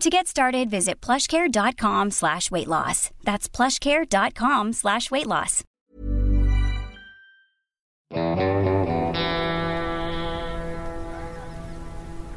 [0.00, 3.10] To get started, visit plushcare.com slash weight loss.
[3.22, 5.60] That's plushcare.com slash weight loss.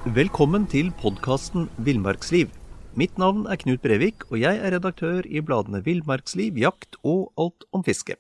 [0.04, 2.52] Velkommen til podkasten Villmarksliv.
[3.00, 7.64] Mitt navn er Knut Brevik, og jeg er redaktør i bladene Villmarksliv, Jakt og Alt
[7.72, 8.20] om fiske.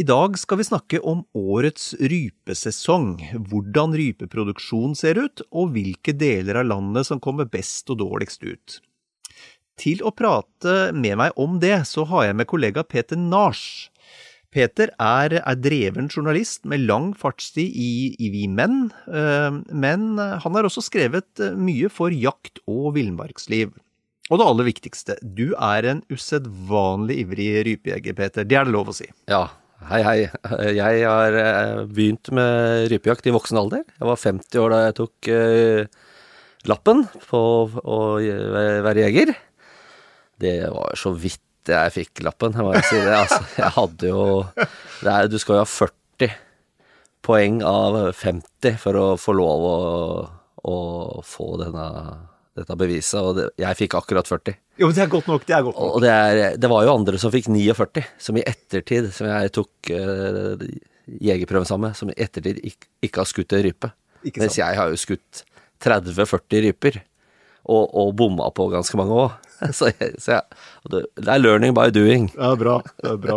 [0.00, 3.18] I dag skal vi snakke om årets rypesesong,
[3.50, 8.78] hvordan rypeproduksjon ser ut, og hvilke deler av landet som kommer best og dårligst ut.
[9.76, 13.92] Til å prate med meg om det, så har jeg med kollega Peter Nars.
[14.48, 20.56] Peter er, er dreven journalist med lang fartstid i, i Vi Menn, øh, men han
[20.56, 23.76] har også skrevet mye for jakt og villmarksliv.
[24.32, 28.48] Og det aller viktigste, du er en usedvanlig ivrig rypejeger, Peter.
[28.48, 29.12] Det er det lov å si?
[29.28, 29.50] Ja,
[29.88, 30.18] Hei, hei.
[30.78, 31.36] Jeg har
[31.90, 33.82] begynt med rypejakt i voksen alder.
[33.98, 36.10] Jeg var 50 år da jeg tok uh,
[36.70, 37.40] lappen på
[37.82, 39.32] å være jeger.
[40.42, 41.40] Det var så vidt
[41.72, 43.14] jeg fikk lappen, jeg må si det.
[43.16, 44.24] Altså, jeg hadde jo
[45.02, 46.36] er, Du skal jo ha 40
[47.22, 49.78] poeng av 50 for å få lov å,
[50.70, 50.78] å
[51.26, 51.86] få denne,
[52.58, 54.56] dette beviset, og det, jeg fikk akkurat 40.
[54.80, 55.44] Jo, men det er godt nok.
[55.48, 55.94] Det er godt nok.
[55.96, 59.52] Og det, er, det var jo andre som fikk 49, som i ettertid, som jeg
[59.56, 60.66] tok uh,
[61.22, 63.92] jegerprøven sammen med, som i ettertid ikke, ikke har skutt en rype.
[64.36, 65.42] Mens jeg har jo skutt
[65.82, 67.00] 30-40 ryper,
[67.62, 69.38] og, og bomma på ganske mange òg.
[69.70, 70.56] Så, så jeg,
[70.90, 72.24] det, er learning by doing.
[72.34, 72.80] Ja, bra.
[72.98, 73.36] Det er bra.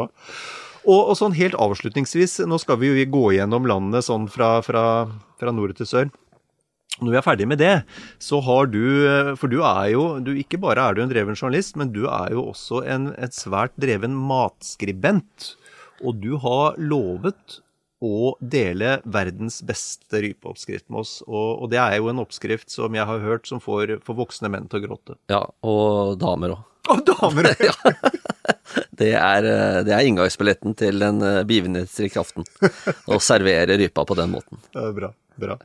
[0.82, 4.84] Og, og, sånn helt avslutningsvis, nå skal vi jo gå gjennom landet sånn fra, fra,
[5.38, 6.10] fra nord til sør.
[7.02, 7.74] Når vi er ferdig med det,
[8.24, 8.80] så har du
[9.40, 12.32] For du er jo du, Ikke bare er du en dreven journalist, men du er
[12.36, 15.56] jo også en, et svært dreven matskribent.
[16.04, 17.60] Og du har lovet
[18.04, 21.18] å dele verdens beste rypeoppskrift med oss.
[21.26, 24.52] Og, og, det er jo en oppskrift som jeg har hørt som får, får voksne
[24.52, 25.18] menn til å gråte.
[25.32, 26.66] Ja, og damer òg.
[26.94, 27.76] Og damer òg!
[28.96, 29.46] Det er,
[29.84, 32.46] det er inngangsbilletten til en begivenhetsrik aften.
[33.12, 34.60] Å servere rypa på den måten.
[34.72, 35.10] Det er bra.
[35.40, 35.58] Bra.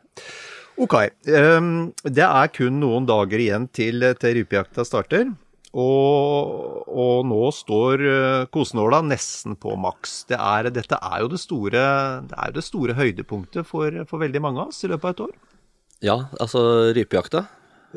[0.80, 0.96] Ok.
[1.28, 5.28] Um, det er kun noen dager igjen til, til rypejakta starter.
[5.70, 10.24] Og, og, nå står uh, kosenåla nesten på maks.
[10.30, 11.84] Det er, dette er jo det store,
[12.26, 15.24] det er det store høydepunktet for, for, veldig mange av oss i løpet av et
[15.28, 15.36] år.
[16.00, 16.62] Ja, altså
[16.96, 17.44] rypejakta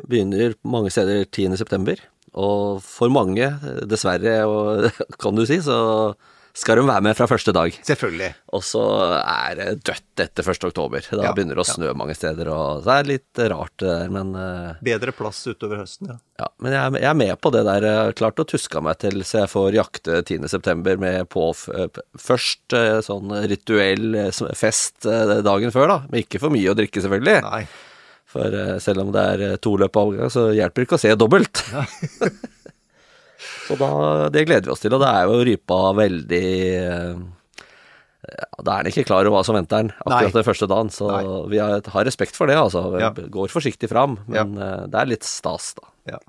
[0.03, 1.97] begynner mange steder 10.9.
[2.33, 3.47] Og for mange,
[3.89, 4.89] dessverre, og,
[5.21, 5.79] kan du si, så
[6.53, 7.73] skal de være med fra første dag.
[7.81, 8.27] Selvfølgelig.
[8.53, 8.83] Og så
[9.17, 10.67] er det dødt etter 1.
[10.69, 11.07] oktober.
[11.09, 11.95] Da ja, begynner det å snø ja.
[11.97, 16.13] mange steder, og det er litt rart det der, men uh, Bedre plass utover høsten,
[16.13, 16.19] ja.
[16.43, 17.87] ja men jeg, jeg, er med på det der.
[17.89, 20.77] Jeg har klart å tuske meg til så jeg får jakte 10.9.
[21.01, 24.21] med på først uh, sånn rituell
[24.53, 25.99] fest dagen før, da.
[26.11, 27.39] Men ikke for mye å drikke, selvfølgelig.
[27.49, 27.65] Nei.
[28.33, 31.17] For selv om det er to løp av avgang, så hjelper det ikke å se
[31.17, 31.65] dobbelt.
[31.73, 31.85] Ja.
[33.67, 33.91] Så da,
[34.33, 36.47] det gleder vi oss til, og det er jo rypa veldig
[38.23, 40.35] ja, Da er den ikke klar over hva som venter den akkurat Nei.
[40.35, 41.23] den første dagen, så Nei.
[41.53, 42.85] vi har, har, respekt for det, altså.
[42.99, 43.11] Ja.
[43.11, 44.69] Går forsiktig fram, men ja.
[44.69, 45.89] Eh, det er litt stas, da.
[46.15, 46.21] Ja.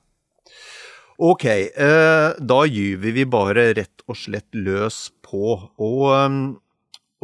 [1.22, 5.55] Ok, eh, da gyver vi bare rett og slett løs på.
[5.78, 6.39] Og, eh,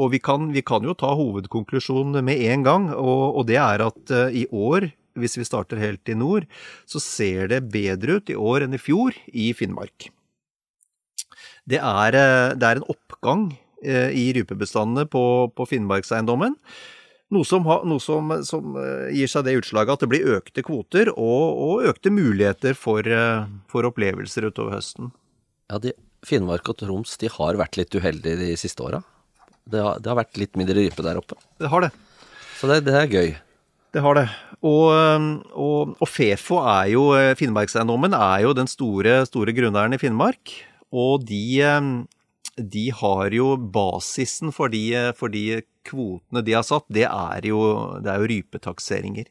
[0.00, 3.82] og vi, kan, vi, kan, jo ta hovedkonklusjonen med en gang, og, og det er
[3.88, 6.46] at eh, i år hvis vi starter helt i nord,
[6.88, 10.10] så ser det bedre ut i år enn i fjor i Finnmark.
[11.68, 13.50] Det er, eh, det er en oppgang
[13.84, 15.24] eh, i rypebestandene på,
[15.54, 16.56] på Finnmarkseiendommen.
[17.30, 21.12] Noe, som, noe som, som, eh, gir seg det utslaget at det blir økte kvoter
[21.12, 23.06] og, og økte muligheter for,
[23.70, 25.12] for, opplevelser utover høsten.
[25.70, 25.94] Ja, de,
[26.26, 29.04] Finnmark og Troms de har vært litt uheldige de siste åra.
[29.70, 31.38] Det, det, har vært litt mindre rype der oppe.
[31.60, 31.92] Det har det.
[32.58, 33.30] Så det, det er gøy.
[33.90, 34.26] Det har det.
[34.60, 34.86] Og,
[35.50, 37.08] og, og Fefo er jo
[37.38, 40.52] Finnmarkseiendommen er jo den store, store grunneieren i Finnmark.
[40.90, 41.64] Og de,
[42.58, 44.84] de har jo basisen for de,
[45.18, 47.60] for de kvotene de har satt, det er jo,
[48.02, 49.26] det er jo rypetakseringer.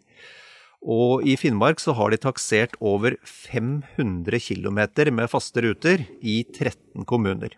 [0.80, 4.80] Og i Finnmark så har de taksert over 500 km
[5.12, 7.56] med faste ruter i 13 kommuner.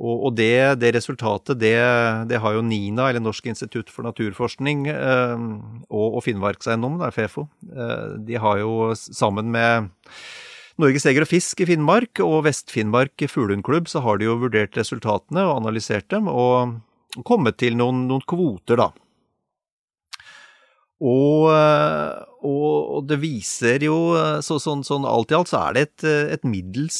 [0.00, 1.76] Og, og det, det, resultatet, det,
[2.30, 5.42] det, har jo NINA, eller Norsk institutt for naturforskning, eh,
[5.92, 9.90] og, og Finnmarkseiendommen, FEFO, eh, de har jo sammen med
[10.80, 15.44] Norges Jeger og Fisk i Finnmark og Vest-Finnmark fuglehundklubb, så har de jo vurdert resultatene
[15.44, 16.80] og analysert dem, og
[17.28, 18.88] kommet til noen, noen kvoter, da.
[21.00, 21.48] Og,
[22.46, 23.96] og, det viser jo
[24.44, 26.04] så, sånn, sånn, alt i alt så er det et,
[26.36, 26.98] et middels,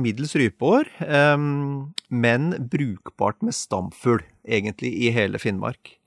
[0.00, 0.90] middels rypeår,
[1.36, 5.98] um, men brukbart med stamfugl, egentlig, i hele Finnmark.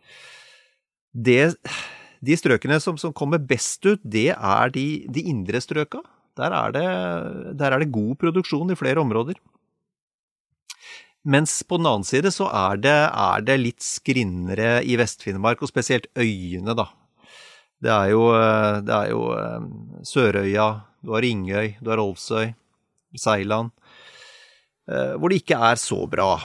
[1.11, 1.53] Det,
[2.23, 6.03] de strøkene som, som, kommer best ut, det er de, de indre strøka.
[6.39, 6.85] Der er, det,
[7.59, 9.35] der er det god produksjon i flere områder.
[11.21, 15.69] Mens på den annen side så er det, er det litt skrinnere i Vest-Finnmark, og
[15.69, 16.87] spesielt øyene, da.
[17.81, 19.67] Det er jo, eh, det er jo eh,
[20.05, 20.67] Sørøya,
[21.01, 22.51] du har Ringøy, du har Rolvsøy,
[23.17, 23.71] Seiland,
[24.89, 26.35] eh, hvor det ikke er så bra.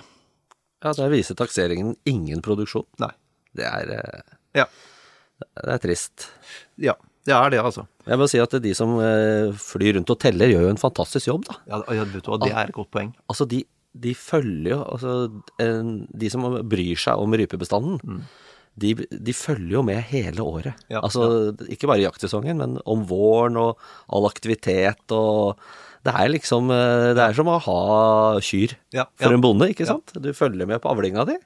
[0.85, 2.87] Ja, der viser takseringen ingen produksjon.
[3.03, 3.12] Nei.
[3.56, 4.25] Det er
[4.56, 4.67] Ja.
[5.37, 6.31] Det er trist.
[6.81, 6.94] Ja,
[7.29, 7.85] det er det, altså.
[8.06, 8.94] Jeg må si at de som
[9.61, 11.56] flyr rundt og teller, gjør jo en fantastisk jobb, da.
[11.69, 13.11] Ja, vet du hva, det er et godt poeng.
[13.29, 13.62] Altså, de,
[13.93, 15.12] de følger jo Altså,
[15.61, 18.00] de som bryr seg om rypebestanden.
[18.00, 18.25] Mm
[18.76, 20.87] de, de, følger jo med hele året.
[20.93, 21.69] Ja, altså ja.
[21.73, 23.82] ikke bare jaktsesongen, men om våren og
[24.12, 25.56] all aktivitet og
[26.06, 27.81] Det er liksom eh, Det er som å ha
[28.38, 30.12] kyr ja, for en bonde, ikke sant?
[30.14, 31.38] Du følger med på avlinga di,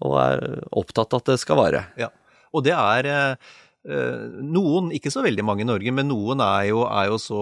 [0.00, 1.82] og er opptatt av at det skal vare.
[2.00, 2.08] Ja.
[2.56, 6.82] Og det er Eh, noen, ikke så veldig mange i Norge, men noen er jo,
[6.84, 7.38] er jo, så,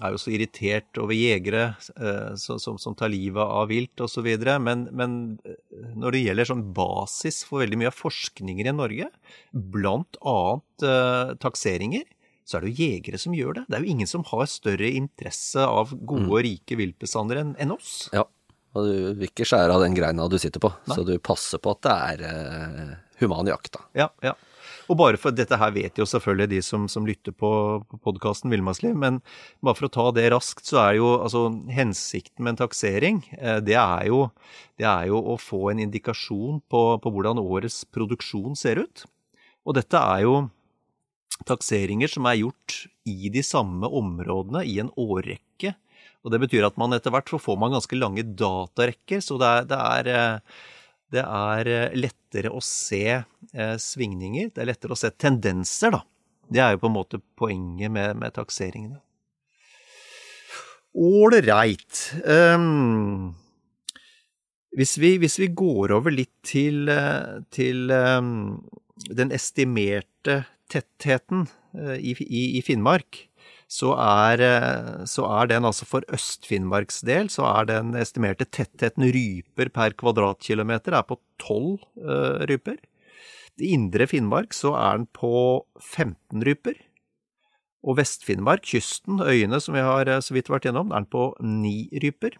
[0.00, 1.74] er jo så, irritert over jegere
[2.40, 4.28] så, som, som, tar livet av vilt osv.
[4.64, 5.58] Men, men eh,
[6.00, 9.10] når det gjelder sånn basis for veldig mye av forskninger i Norge,
[9.52, 10.40] bl.a.
[10.80, 12.08] Eh, takseringer,
[12.48, 13.68] så er det jo jegere som gjør det.
[13.68, 16.44] Det er jo ingen som har større interesse av gode og mm.
[16.48, 17.94] rike viltbestander enn en oss.
[18.16, 18.24] Ja,
[18.74, 20.96] og du vil ikke skjære av den greina du sitter på, Nei.
[20.96, 23.84] så du passer på at det er eh, human jakt, da.
[24.06, 24.34] Ja, ja.
[24.90, 27.50] Og bare for dette her vet jo selvfølgelig de som, som lytter på,
[27.86, 29.20] på podkasten Villmarksliv, men
[29.62, 33.60] bare for å ta det raskt, så er jo altså hensikten med en taksering, eh,
[33.62, 34.24] det er jo,
[34.80, 39.04] det er jo å få en indikasjon på, på hvordan årets produksjon ser ut.
[39.62, 40.34] Og dette er jo
[41.46, 45.76] takseringer som er gjort i de samme områdene i en årrekke.
[46.20, 49.70] Og det betyr at man etter hvert får man ganske lange datarekker, så det er,
[49.70, 50.60] det er eh,
[51.14, 54.52] det er eh, lettere å se eh, svingninger.
[54.54, 56.04] Det er lettere å se tendenser, da.
[56.50, 58.98] Det er jo på en måte poenget med, med takseringene.
[60.90, 62.00] Ålreit.
[62.26, 63.30] Um,
[64.74, 68.58] hvis, hvis, vi går over litt til, eh, til um,
[69.06, 73.29] den estimerte tettheten i, i, i Finnmark,
[73.70, 79.06] så er, eh, så er, den altså for Øst-Finnmarks del, så er den estimerte tettheten
[79.14, 82.80] ryper per kvadratkilometer er på 12 uh, ryper.
[83.60, 86.80] I indre Finnmark så er den på 15 ryper.
[87.86, 91.30] Og Vest-Finnmark, kysten, øyene som vi har eh, så vidt vært gjennom, er den på
[91.38, 92.36] 9 ryper.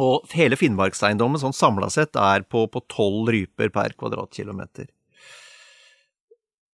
[0.00, 4.88] Og hele Finnmarkseiendommen sånn samla sett er på, 12 ryper per kvadratkilometer.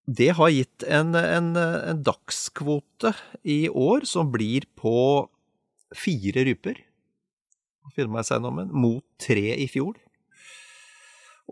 [0.06, 3.12] Det har gitt en, en, en, dagskvote
[3.46, 5.28] i år som blir på
[5.94, 6.80] fire ryper.
[7.94, 9.94] Finnmarkseiendommen, mot tre i fjor.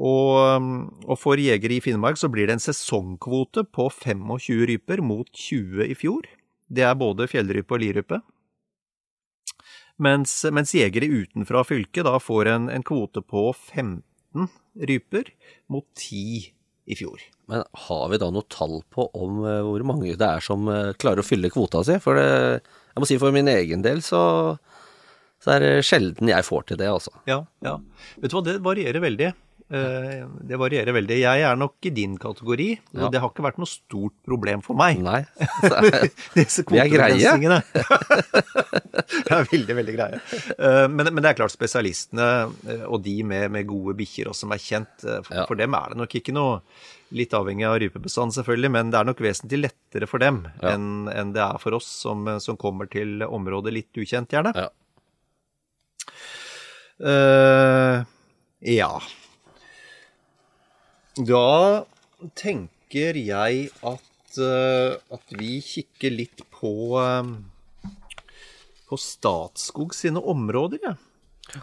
[0.01, 0.67] Og,
[1.07, 5.87] og, for jegere i Finnmark så blir det en sesongkvote på 25 ryper mot 20
[5.87, 6.27] i fjor.
[6.71, 8.21] Det er både fjellrype og lirype.
[10.01, 14.49] Mens, mens, jegere utenfra fylket da får en, en kvote på 15
[14.89, 15.35] ryper
[15.69, 16.55] mot 10
[16.91, 17.23] i fjor.
[17.51, 20.93] Men har vi da noe tall på om uh, hvor mange det er som uh,
[21.01, 21.97] klarer å fylle kvota si?
[22.03, 22.61] For det,
[22.93, 24.23] jeg må si for min egen del så,
[25.43, 27.15] så er det sjelden jeg får til det, altså.
[27.31, 27.79] Ja, ja.
[28.21, 29.33] Vet du hva, det varierer veldig.
[29.71, 31.17] Uh, det varierer veldig.
[31.23, 33.11] Jeg er nok i din kategori, og ja.
[33.15, 34.99] det har ikke vært noe stort problem for meg.
[35.05, 35.21] Nei.
[36.83, 37.35] er greie.
[39.27, 40.23] det er veldig, veldig greie.
[40.91, 42.31] Men, men, det er klart, spesialistene
[42.89, 45.47] og de med, med gode bikkjer og som er kjent, for, ja.
[45.47, 46.59] for dem er det nok ikke noe
[47.11, 50.77] Litt avhengig av rypebestand, selvfølgelig, men det er nok vesentlig lettere for dem ja.
[50.77, 54.53] enn en det er for oss som, som, kommer til området litt ukjent, gjerne.
[54.55, 54.69] Ja.
[57.01, 58.07] Uh,
[58.63, 58.93] ja.
[61.27, 61.85] Da
[62.39, 67.91] tenker jeg at, uh, at vi kikker litt på, uh,
[68.89, 70.97] på Statskog sine områder, jeg.
[71.53, 71.63] Ja.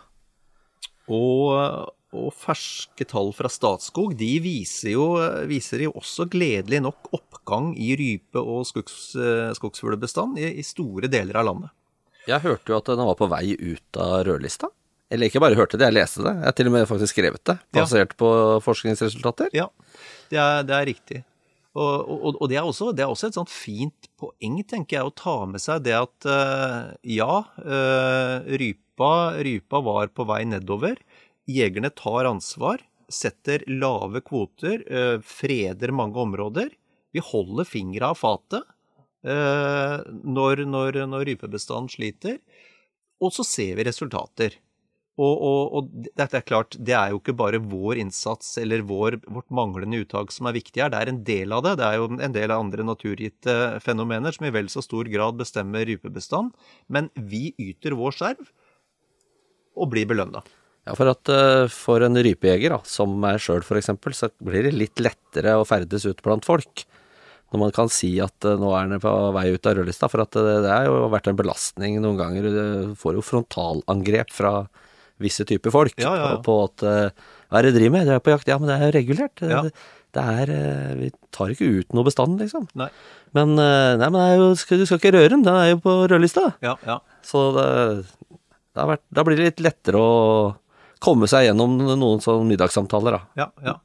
[1.18, 5.10] Og, og ferske tall fra Statskog de viser jo,
[5.50, 9.16] viser jo også gledelig nok oppgang i rype- og skogs,
[9.58, 11.74] skogsfuglbestand i, i store deler av landet.
[12.28, 14.70] Jeg hørte jo at den var på vei ut av rødlista.
[15.14, 16.34] Eller ikke bare hørte det, jeg leste det.
[16.36, 18.20] Jeg har til og med faktisk skrevet det, basert ja.
[18.20, 18.30] på
[18.66, 19.54] forskningsresultater.
[19.56, 19.70] Ja,
[20.32, 21.22] det er, det er riktig.
[21.78, 25.08] Og, og, og det, er også, det, er også, et sånt fint poeng, tenker jeg,
[25.08, 29.12] å ta med seg det at uh, ja, uh, rypa,
[29.46, 30.98] rypa var på vei nedover.
[31.48, 32.82] Jegerne tar ansvar,
[33.14, 36.74] setter lave kvoter, uh, freder mange områder.
[37.14, 38.74] Vi holder fingra av fatet
[39.28, 42.38] når, når, når rypebestanden sliter.
[43.24, 44.54] Og så ser vi resultater.
[45.18, 49.18] Og, og, og, dette er klart, det er jo ikke bare vår innsats eller vår,
[49.26, 50.92] vårt manglende uttak som er viktig her.
[50.94, 51.74] Det er en del av det.
[51.80, 55.40] Det er jo en del av andre naturgitte fenomener som i vel så stor grad
[55.40, 56.54] bestemmer rypebestand.
[56.94, 58.46] Men vi yter vår skjerv
[59.78, 60.44] og blir belønna.
[60.86, 64.78] Ja, for at uh, for en rypejeger, da, som meg sjøl f.eks., så blir det
[64.78, 66.86] litt lettere å ferdes ut blant folk.
[67.52, 70.14] Når man kan si at uh, nå er den på vei ut av rødlista.
[70.14, 72.48] For at det, det har jo vært en belastning noen ganger.
[72.54, 74.60] Du får jo frontalangrep fra
[75.24, 78.10] visse typer folk ja, ja, på at uh, Hva er det dere driver med?
[78.10, 78.52] Dere er på jakt?
[78.52, 79.42] Ja, men det er jo regulert.
[79.42, 79.72] Det,
[80.18, 82.68] det, er uh, Vi tar ikke ut noe bestand, liksom.
[82.80, 82.90] Nei.
[83.36, 86.46] Men, nei, men jo, du skal ikke røre den, den er jo på rødlista.
[86.64, 87.02] Ja, ja.
[87.26, 87.68] Så det,
[88.78, 90.14] det vært, da blir det litt lettere å
[91.04, 93.44] komme seg gjennom noen sånne middagssamtaler, da.
[93.44, 93.76] Ja, ja.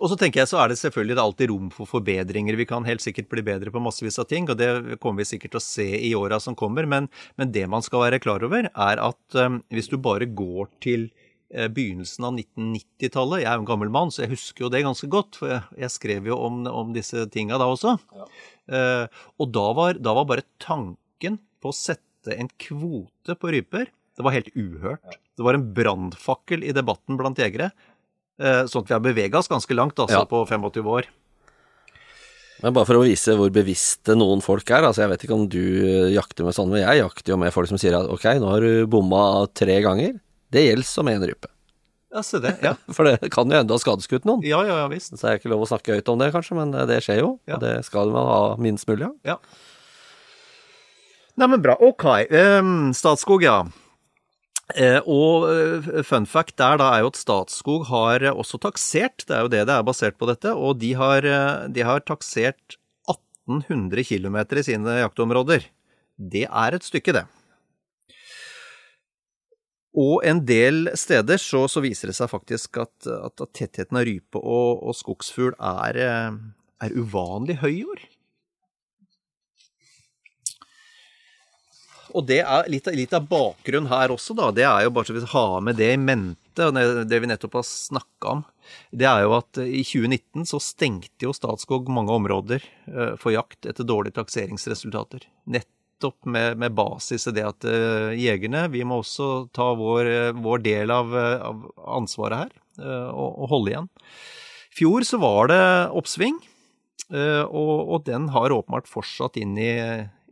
[0.00, 2.56] Og så tenker jeg så er det selvfølgelig det alltid rom for forbedringer.
[2.56, 5.54] Vi kan helt sikkert bli bedre på massevis av ting, og det kommer vi sikkert
[5.54, 6.88] til å se i åra som kommer.
[6.88, 10.70] Men, men, det man skal være klar over, er at um, hvis du bare går
[10.80, 11.10] til
[11.52, 14.86] uh, begynnelsen av 1990-tallet Jeg er jo en gammel mann, så jeg husker jo det
[14.88, 17.98] ganske godt, for jeg, jeg skrev jo om, om disse tinga da også.
[18.16, 18.32] Ja.
[18.72, 23.90] Uh, og da var, da var, bare tanken på å sette en kvote på ryper
[24.20, 25.14] det var helt uhørt.
[25.32, 27.70] Det var en brannfakkel i debatten blant jegere.
[28.40, 30.28] Eh, sånn at vi har bevega oss ganske langt altså, ja.
[30.28, 31.08] på 25 år.
[32.60, 35.46] Men bare for å vise hvor bevisste noen folk er, altså jeg vet ikke om
[35.48, 35.62] du
[36.12, 38.64] jakter med sånn, men jeg jakter jo med folk som sier at ok, nå har
[38.64, 39.22] du bomma
[39.56, 40.18] tre ganger.
[40.52, 41.48] Det gjelder som én rype.
[42.10, 42.56] Ja, se det.
[42.64, 42.74] Ja.
[42.96, 44.44] For det kan jo enda ha skadeskutt noen.
[44.44, 45.14] Ja, ja, ja, visst.
[45.14, 47.34] Så er det ikke lov å snakke høyt om det, kanskje, men det skjer jo.
[47.48, 47.56] Ja.
[47.56, 49.14] Og det skal man ha minst mulig av.
[49.26, 49.38] Ja.
[51.40, 51.78] Nei, men bra.
[51.80, 52.04] Ok.
[52.28, 53.62] Um, Statskog, ja.
[54.76, 59.36] Eh, og eh, fun fact der da er jo at Statskog har også taksert, det
[59.36, 62.76] er jo det det er basert på dette, og de har, eh, de har taksert
[63.10, 65.66] 1800 km i sine jaktområder.
[66.20, 67.26] Det er et stykke, det.
[69.96, 74.38] Og en del steder så, så viser det seg faktisk at, at tettheten av rype
[74.38, 75.98] og, og skogsfugl er,
[76.78, 78.09] er uvanlig høy i år.
[82.16, 84.50] Og det er litt, litt, av bakgrunnen her også, da.
[84.54, 87.58] Det er jo bare så vi har med det i mente, og det vi nettopp
[87.60, 88.44] har snakka om.
[88.94, 93.66] Det er jo at i 2019 så stengte jo Statskog mange områder eh, for jakt
[93.66, 95.26] etter dårlige takseringsresultater.
[95.50, 100.62] Nettopp med, med basis i det at uh, jegerne, vi må også ta vår, vår
[100.64, 101.66] del av, av,
[102.00, 102.54] ansvaret her,
[103.12, 103.90] og, og, holde igjen.
[104.70, 105.60] I fjor så var det
[105.98, 106.38] oppsving,
[107.10, 109.74] og, og, den har åpenbart fortsatt inn i,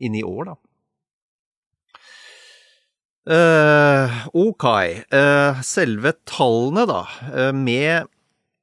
[0.00, 0.56] inn i år, da.
[3.26, 4.64] Uh, ok.
[5.12, 7.02] Uh, selve tallene, da.
[7.28, 8.08] Uh, med,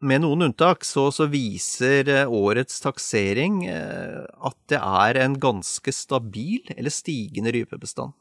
[0.02, 6.94] med, noen unntak så, så viser årets taksering at det er en ganske stabil eller
[6.94, 8.16] stigende rypebestand.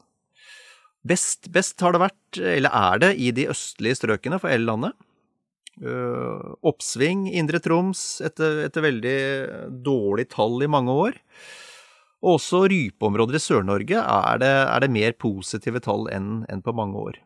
[1.05, 4.95] Best, best har det vært, eller er det, i de østlige strøkene for hele landet.
[6.65, 9.19] oppsving Indre Troms etter, etter veldig
[9.85, 11.19] dårlig tall i mange år.
[12.25, 16.97] Og også rypeområder i Sør-Norge er, er, det mer positive tall enn, enn på mange
[16.97, 17.19] år.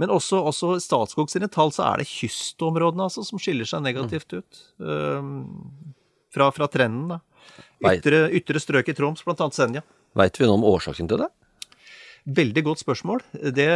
[0.00, 4.34] Men også, også Statskog sine tall, så er det kystområdene altså, som skiller seg negativt
[4.34, 4.62] ut.
[4.82, 5.46] Um,
[6.34, 7.20] fra, fra, trenden, da.
[7.94, 9.84] Ytre, ytre strøk i Troms, blant annet Senja.
[10.18, 11.30] Veit vi noe om årsaken til det?
[12.40, 13.22] Veldig godt spørsmål.
[13.56, 13.68] Det,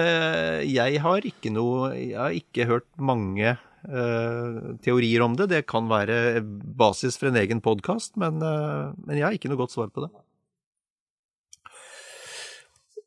[0.69, 5.49] jeg har ikke noe Jeg har ikke hørt mange uh, teorier om det.
[5.55, 9.63] Det kan være basis for en egen podkast, men, uh, men jeg har ikke noe
[9.63, 10.13] godt svar på det.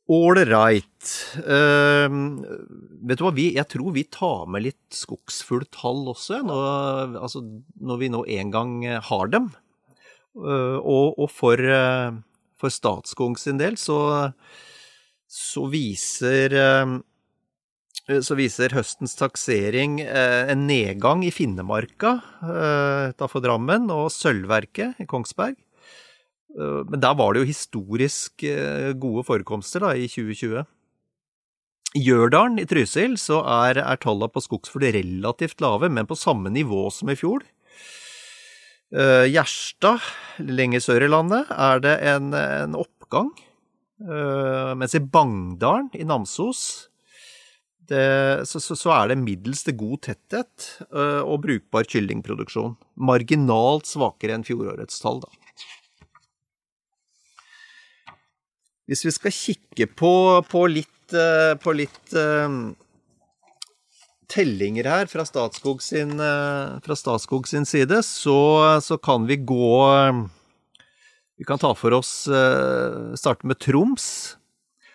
[0.07, 1.07] Ålreit.
[1.43, 2.07] Uh,
[3.07, 6.59] vet du hva, vi, jeg tror vi tar med litt skogsfugltall også, nå,
[7.19, 7.43] altså,
[7.83, 8.71] når vi nå en gang
[9.09, 9.51] har dem.
[10.37, 12.15] Uh, og, og, for, uh,
[12.59, 13.99] for Statskog sin del så,
[15.27, 16.55] så viser
[18.07, 22.13] så viser høstens taksering en nedgang i Finnemarka
[23.19, 25.57] for Drammen og Sølvverket i Kongsberg.
[26.55, 30.63] Eh, men der var det jo historisk eh, gode forekomster da, i 2020.
[31.97, 36.51] I Gjørdalen i Trysil så er, er tallene på skogsfugl relativt lave, men på samme
[36.53, 37.45] nivå som i fjor.
[38.87, 40.03] Uh, Gjerstad,
[40.39, 43.33] lenger sør i landet, er det en, en oppgang.
[43.99, 46.61] Uh, mens i Bangdalen i Namsos
[47.89, 52.75] det, så, så, så, er det middels til god tetthet uh, og brukbar kyllingproduksjon.
[52.99, 55.31] Marginalt svakere enn fjorårets tall, da.
[58.87, 60.13] Hvis vi skal kikke på,
[60.47, 62.47] på litt, uh, på litt uh,
[64.31, 68.39] tellinger her fra Statskog sin, fra Statskog sin side, så,
[68.83, 69.69] så, kan vi gå
[71.39, 74.35] Vi kan ta for oss Starte med Troms.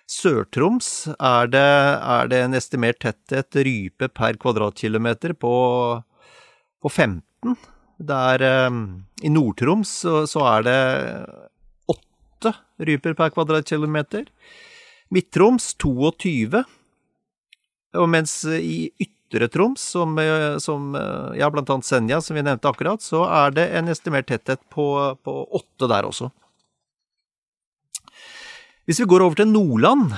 [0.04, 5.54] Sør-Troms er, er, det en estimert tetthet rype per kvadratkilometer på,
[6.84, 7.56] på 15.
[8.04, 8.44] Der,
[9.24, 10.78] I Nord-Troms så, så, er det
[12.42, 14.26] åtte ryper per kvadratkilometer.
[15.12, 16.62] Midt-Troms 22.
[17.94, 20.16] Og mens i Ytre Troms, som,
[20.60, 20.92] som,
[21.36, 24.86] ja, blant annet Senja, som vi nevnte akkurat, så er det en estimert tetthet på,
[25.22, 26.30] på 8 der også.
[28.88, 30.14] Hvis vi går over til Nordland,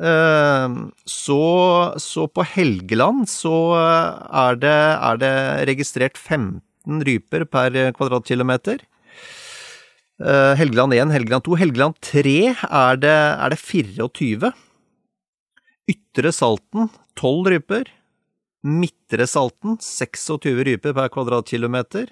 [0.00, 1.42] eh, så,
[2.00, 4.78] så på Helgeland så er det,
[5.10, 5.34] er det,
[5.68, 8.86] registrert 15 ryper per kvadratkilometer.
[10.18, 11.58] Eh, Helgeland 1, Helgeland 2.
[11.60, 14.52] Helgeland 3 er det, er det 24.
[15.88, 17.92] Ytre Salten 12 ryper.
[18.66, 22.10] Midtre Salten 26 ryper per kvadratkilometer.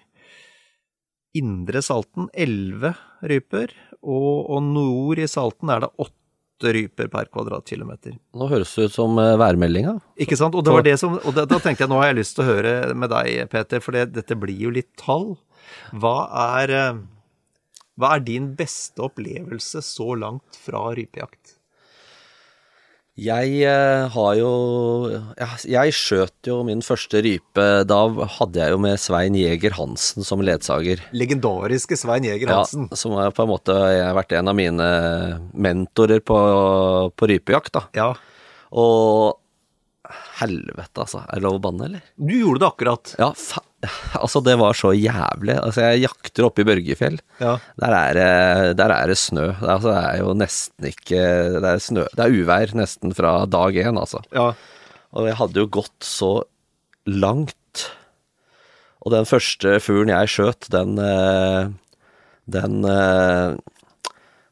[1.37, 2.95] Indre Salten 11
[3.29, 8.15] ryper, og, og nord i Salten er det 8 ryper per kvadratkilometer.
[8.39, 9.99] Nå høres det ut som uh, værmeldinga.
[10.23, 10.57] Ikke sant.
[10.57, 12.47] Og, det var det som, og da, da, tenkte jeg nå har jeg lyst til
[12.47, 15.35] å høre med deg, Peter, for det, dette blir jo litt tall.
[15.93, 17.05] Hva er, uh,
[17.97, 21.57] hva er din beste opplevelse så langt fra rypejakt?
[23.17, 24.49] Jeg uh, har jo
[25.65, 28.01] jeg, skjøt jo min første rype Da
[28.35, 31.01] hadde jeg jo med Svein Jæger Hansen som ledsager.
[31.17, 32.91] Legendariske Svein Jæger Hansen.
[32.93, 34.91] Ja, som har på en måte har vært en av mine
[35.57, 36.37] mentorer på,
[37.17, 37.73] på rypejakt.
[37.79, 37.87] da.
[37.97, 38.11] Ja.
[38.77, 39.41] Og
[40.41, 41.23] helvete, altså.
[41.25, 42.05] Er det lov å banne, eller?
[42.17, 43.15] Du gjorde det akkurat.
[43.21, 43.63] Ja, fa
[44.23, 45.57] altså det var så jævlig.
[45.61, 47.19] Altså jeg jakter oppe i Børgefjell.
[47.43, 47.57] Ja.
[47.83, 48.21] Der, er,
[48.79, 49.51] der, er, det snø.
[49.53, 51.21] Det, altså, det er jo nesten ikke
[51.61, 54.23] Det er snø Det er uvær nesten fra dag én, altså.
[54.35, 54.49] Ja.
[55.17, 56.33] Og jeg hadde jo gått så
[57.07, 57.87] langt.
[59.05, 61.71] Og den første fuglen jeg skjøt, den eh,
[62.57, 63.57] Den eh,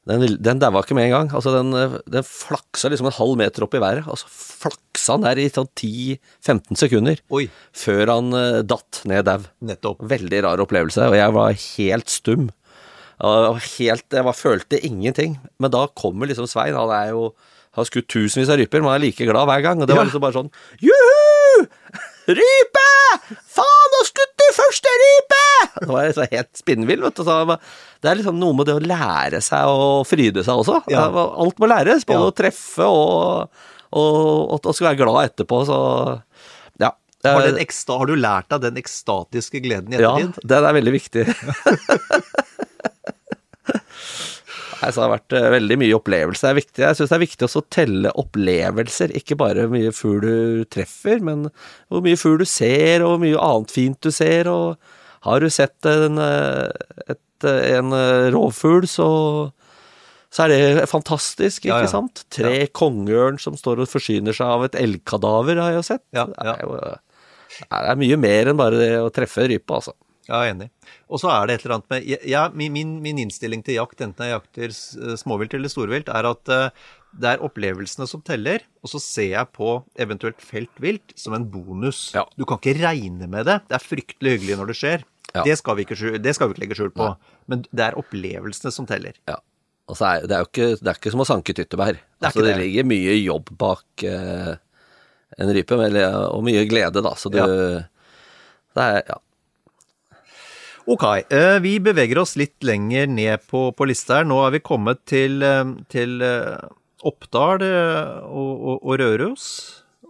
[0.08, 1.30] den, den daua ikke med en gang.
[1.32, 1.72] Altså, den,
[2.12, 4.04] den, flaksa liksom en halv meter opp i været.
[4.04, 7.46] Altså, flaksa han der i sånn 10-15 sekunder Oi.
[7.72, 9.96] før han uh, datt ned dau.
[10.14, 12.50] Veldig rar opplevelse, og jeg var helt stum.
[13.24, 15.38] Helt, jeg var, følte ingenting.
[15.62, 16.76] Men da kommer liksom Svein.
[16.76, 17.30] Han er jo
[17.74, 19.80] har skutt tusenvis av ryper, men han er like glad hver gang.
[19.80, 19.98] Og det ja.
[19.98, 20.52] var liksom bare sånn
[20.84, 21.64] Juhu!
[22.24, 22.84] Rype!
[23.54, 25.42] Faen, nå skutt i første rype!
[25.74, 27.24] Det var liksom helt spinnvill, vet du.
[27.26, 27.38] Så
[28.00, 30.80] det er liksom noe med det å lære seg å fryde seg også.
[30.92, 31.06] Ja.
[31.10, 32.30] Alt må læres, både ja.
[32.32, 33.50] å treffe og,
[33.92, 34.20] og,
[34.56, 35.78] og, og skal være glad etterpå, så
[36.80, 36.94] ja.
[37.24, 40.34] Har, ekstra, har, du lært deg den ekstatiske gleden i ettertid?
[40.40, 41.28] Ja, den er veldig viktig.
[44.84, 46.44] Nei, så det har vært uh, veldig mye opplevelse.
[46.44, 46.82] Det er viktig.
[46.82, 50.66] Jeg syns det er viktig også å telle opplevelser, ikke bare hvor mye fugl du
[50.68, 51.46] treffer, men
[51.88, 54.50] hvor mye fugl du ser, og hvor mye annet fint du ser.
[54.52, 54.76] Og
[55.24, 59.08] har du sett en, eh, et, en eh, rovfugl, så
[60.34, 61.90] så er det fantastisk, ikke ja, ja.
[61.92, 62.24] sant?
[62.34, 62.70] Tre ja.
[62.74, 66.02] kongeørn som står og forsyner seg av et elgkadaver, har jeg jo sett.
[66.16, 66.78] Ja, det, er jo,
[67.60, 69.94] det er mye mer enn bare det å treffe rype, altså.
[70.24, 70.68] Ja, jeg er enig.
[71.12, 74.24] Og så er det et eller annet med ja, min, min, innstilling til jakt, enten
[74.24, 74.76] jeg jakter
[75.20, 76.84] småvilt eller storvilt, er at uh,
[77.14, 82.08] det er opplevelsene som teller, og så ser jeg på eventuelt feltvilt som en bonus.
[82.16, 82.24] Ja.
[82.38, 83.60] Du kan ikke regne med det.
[83.68, 85.04] Det er fryktelig hyggelig når det skjer.
[85.34, 85.42] Ja.
[85.42, 87.10] Det, skal ikke, det, skal vi ikke, legge skjul på.
[87.10, 87.36] Nei.
[87.50, 89.18] Men det er opplevelsene som teller.
[89.30, 89.38] Ja.
[89.90, 91.98] Altså, det er jo ikke, det er ikke som å sanke tyttebær.
[91.98, 94.54] Det, altså, det ligger mye jobb bak eh,
[95.36, 97.12] en rype, og mye glede, da.
[97.20, 99.20] Så du Det er Ja.
[100.84, 104.26] Ok, eh, vi beveger oss litt lenger ned på, på lista her.
[104.28, 106.60] Nå er vi kommet til, eh, til eh,
[107.08, 109.46] Oppdal og, og, og Røros.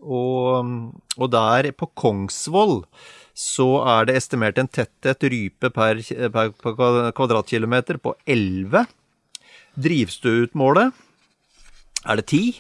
[0.03, 0.67] Og,
[1.17, 2.83] og, der på Kongsvoll
[3.39, 6.03] så er det estimert en tetthet rype per,
[6.35, 6.75] per, per
[7.17, 8.85] kvadratkilometer på 11.
[9.87, 10.91] Drivstøutmålet
[12.05, 12.59] er det 10.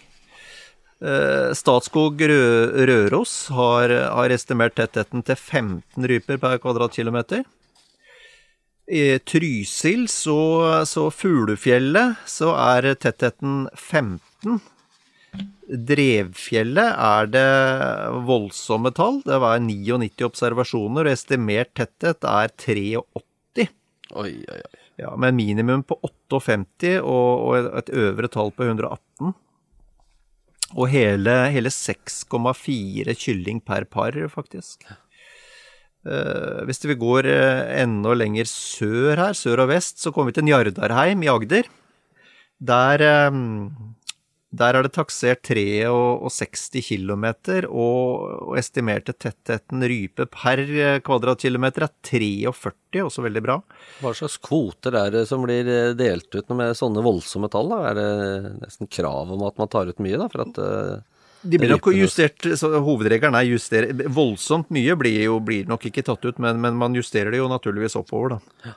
[1.58, 7.44] Statskog Røros har, har estimert tettheten til 15 ryper per kvadratkilometer.
[8.86, 10.38] I Trysil, så,
[10.86, 14.60] så Fuglefjellet, så er tettheten 15.
[15.64, 17.48] Drevfjellet er det
[18.28, 19.22] voldsomme tall.
[19.24, 23.68] Det var 99 observasjoner, og estimert tetthet er 83.
[24.14, 24.80] Oi, oi, oi.
[25.00, 29.32] Ja, Med minimum på 58 og, og et øvre tall på 118.
[30.74, 34.84] Og hele, hele 6,4 kylling per par, faktisk.
[34.86, 35.00] Eh,
[36.04, 40.48] hvis vi går eh, enda lenger sør her, sør og vest, så kommer vi til
[40.50, 41.70] Njardarheim i Agder.
[42.64, 43.38] Der, eh,
[44.54, 47.24] der er det taksert 63 km,
[47.72, 53.58] og, og estimerte tettheten rype per eh, kvadratkilometer er 43, også veldig bra.
[54.04, 57.72] Hva slags kvoter er det som blir eh, delt ut med sånne voldsomme tall?
[57.72, 57.80] da?
[57.90, 60.28] Er det nesten krav om at man tar ut mye, da?
[60.28, 60.94] For at eh,
[61.44, 66.04] De blir nok justert, så Hovedregelen er justere Voldsomt mye blir jo blir nok ikke
[66.06, 68.74] tatt ut, men, men man justerer det jo naturligvis oppover, da.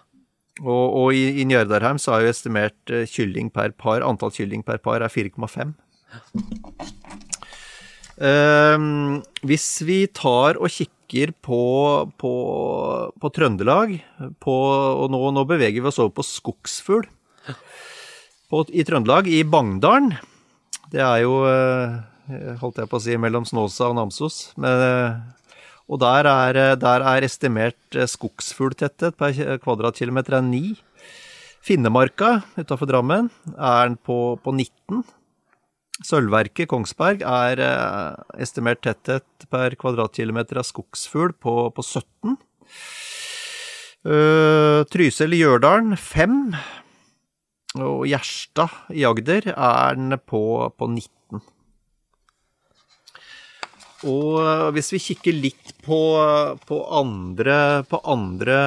[0.58, 4.66] Og, og i, i Njardarheim så er jo estimert eh, kylling per par, antall kylling
[4.66, 5.76] per par er 4,5.
[8.18, 11.62] Uh, hvis vi tar og kikker på,
[12.18, 12.32] på,
[13.22, 14.00] på Trøndelag,
[14.42, 14.56] på,
[15.04, 17.06] og nå, nå beveger vi oss over på skogsfugl
[18.50, 20.16] på, i Trøndelag, i Bangdalen.
[20.92, 21.98] Det er jo, eh,
[22.28, 24.54] holdt jeg på å si, mellom Snåsa og Namsos.
[24.60, 25.52] Men, eh,
[25.88, 30.76] og der er, eh, der er estimert eh, skogsfugltetthet per kvadratkilometer er 9.
[31.64, 35.04] Finnemarka utafor Drammen er på, på 19.
[36.04, 37.58] Sølvverket Kongsberg er
[38.38, 42.38] estimert tetthet per kvadratkilometer av skogsfugl på, på 17.
[44.06, 46.38] Uh, Trysil i Gjørdalen 5.
[47.82, 51.17] Og Gjerstad i Agder er den på, på 19.
[54.06, 56.00] Og eh, hvis vi kikker litt på,
[56.70, 58.60] på, andre, på andre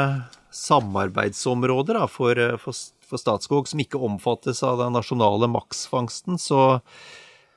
[0.55, 2.75] samarbeidsområder da, for, eh, for,
[3.07, 6.81] for Statskog som ikke omfattes av den nasjonale maksfangsten, så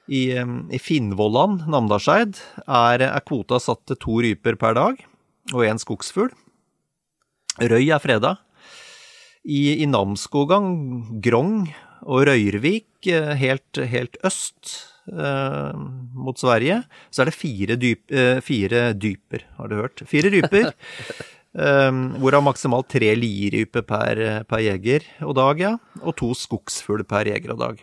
[0.05, 5.01] i, eh, i Finnvollan, Namdalseid, er, er kvota satt til to ryper per dag
[5.53, 6.29] og én skogsfugl.
[7.61, 8.37] Røy er freda.
[9.43, 11.65] I, i Namsskogan, Grong
[12.07, 15.79] og Røyrvik, helt, helt øst eh,
[16.13, 20.03] mot Sverige, så er det fire, dyp, eh, fire dyper, har du hørt?
[20.09, 20.71] Fire ryper.
[21.65, 25.73] eh, hvorav maksimalt tre lieryper per, per jeger og dag, ja.
[26.03, 27.81] Og to skogsfugl per jeger og dag.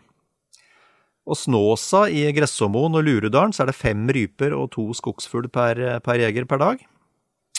[1.30, 5.78] Og Snåsa i Gressåmoen og Lurudalen så er det fem ryper og to skogsfugl per,
[6.02, 6.86] per jeger per dag.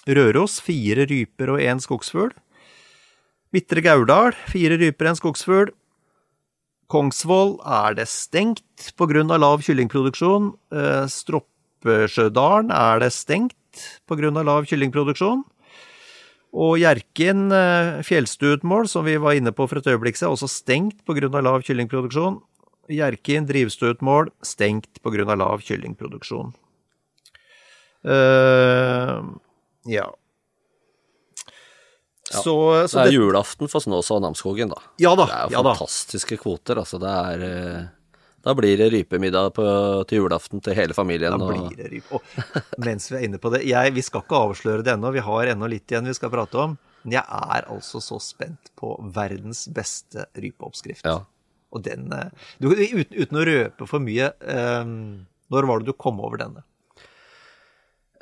[0.10, 2.34] Røros fire ryper og én skogsfugl.
[3.52, 5.71] Midtre Gauldal, fire ryper og en skogsfugl.
[6.91, 9.23] Kongsvoll er det stengt pga.
[9.39, 10.51] lav kyllingproduksjon.
[10.75, 13.56] Eh, Stroppesjødalen er det stengt
[14.08, 14.32] pga.
[14.43, 15.45] lav kyllingproduksjon.
[16.51, 21.06] Og Hjerkinn eh, fjellstuutmål, som vi var inne på for et øyeblikk siden, også stengt
[21.08, 21.32] pga.
[21.39, 22.41] lav kyllingproduksjon.
[22.91, 25.36] Hjerkinn drivstuutmål stengt pga.
[25.36, 26.51] lav kyllingproduksjon.
[28.01, 29.21] Uh,
[29.86, 30.08] ja.
[32.34, 32.56] Ja, Så,
[32.88, 34.84] Det er det, julaften for Snåsa og Namsskogen, da.
[35.02, 35.26] ja da.
[35.26, 35.74] Det er ja da.
[35.76, 36.82] fantastiske kvoter.
[36.82, 37.82] Altså, det er eh,
[38.41, 39.65] Da blir det rypemiddag på,
[40.10, 41.38] til julaften til hele familien.
[41.38, 42.17] Da blir det rype.
[42.17, 45.26] Og mens vi er inne på det jeg, Vi skal ikke avsløre det ennå, vi
[45.28, 46.78] har ennå litt igjen vi skal prate om.
[47.04, 51.06] Men jeg er altså så spent på verdens beste rypeoppskrift.
[51.06, 51.22] ja.
[51.72, 54.32] Og den eh, du, uten, uten å røpe for mye,
[54.84, 56.65] um, når var det du kom over denne?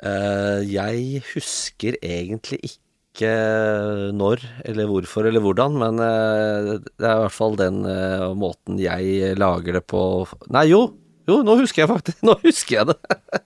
[0.00, 2.78] Uh, jeg husker egentlig ikke
[3.18, 8.78] når eller hvorfor eller hvordan, men eh, det er i hvert fall den eh, måten
[8.78, 10.96] jeg lager det på Nei, jo!
[11.28, 12.98] Jo, nå husker jeg faktisk Nå husker jeg det!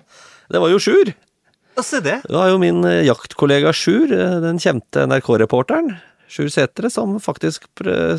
[0.53, 1.09] Det var jo Sjur.
[1.81, 2.21] Se det!
[2.29, 4.13] Det var jo min eh, jaktkollega Sjur,
[4.45, 5.97] den kjente NRK-reporteren,
[6.29, 7.65] Sjur Sætre, som faktisk,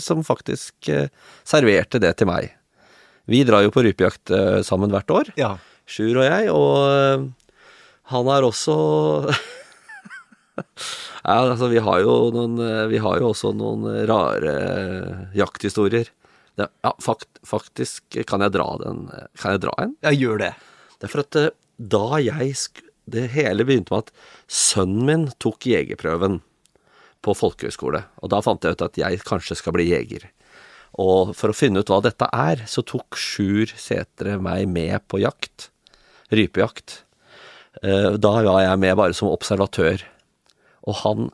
[0.01, 0.89] som faktisk
[1.45, 2.49] serverte det til meg.
[3.29, 4.33] Vi drar jo på rypejakt
[4.65, 5.55] sammen hvert år, Ja.
[5.85, 7.29] Sjur og jeg, og
[8.09, 8.75] han er også
[11.25, 15.23] Ja, altså, vi har jo noen eh, Vi har jo også noen eh, rare eh,
[15.39, 16.11] jakthistorier.
[16.55, 19.07] Det, ja, fakt, faktisk kan jeg dra den
[19.41, 19.95] Kan jeg dra en?
[20.05, 20.51] ja, gjør det.
[20.99, 21.39] Det er for at
[21.75, 24.13] da jeg sk Det hele begynte med at
[24.47, 26.39] sønnen min tok jegerprøven
[27.25, 30.27] på folkehøyskole, og da fant jeg ut at jeg kanskje skal bli jeger.
[31.01, 35.21] Og for å finne ut hva dette er, så tok Sjur Setre meg med på
[35.23, 35.71] jakt.
[36.29, 36.99] Rypejakt.
[37.81, 40.05] Da var jeg med bare som observatør.
[40.85, 41.29] Og han,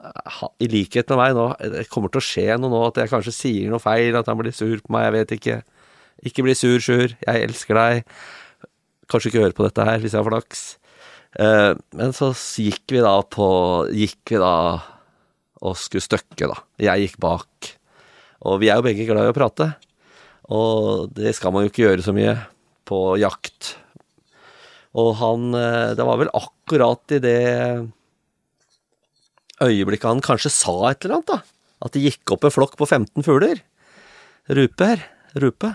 [0.63, 3.33] i likhet med meg nå, det kommer til å skje noe nå, at jeg kanskje
[3.35, 5.57] sier noe feil, at han blir sur på meg, jeg vet ikke.
[6.29, 8.05] Ikke bli sur, Sjur, jeg elsker deg.
[9.11, 10.63] Kanskje ikke høre på dette her, hvis jeg har flaks.
[11.41, 13.47] Eh, Men så gikk vi da på
[13.95, 14.55] Gikk vi da
[15.61, 16.55] og skulle støkke, da.
[16.81, 17.67] Jeg gikk bak.
[18.49, 19.67] Og vi er jo begge glad i å prate.
[20.49, 22.33] Og det skal man jo ikke gjøre så mye
[22.89, 23.75] på jakt.
[24.97, 27.37] Og han eh, Det var vel akkurat i det
[29.63, 31.41] øyeblikket han kanskje sa et eller annet, da.
[31.81, 33.61] At det gikk opp en flokk på 15 fugler.
[34.49, 35.05] Ruper.
[35.41, 35.73] Rupe.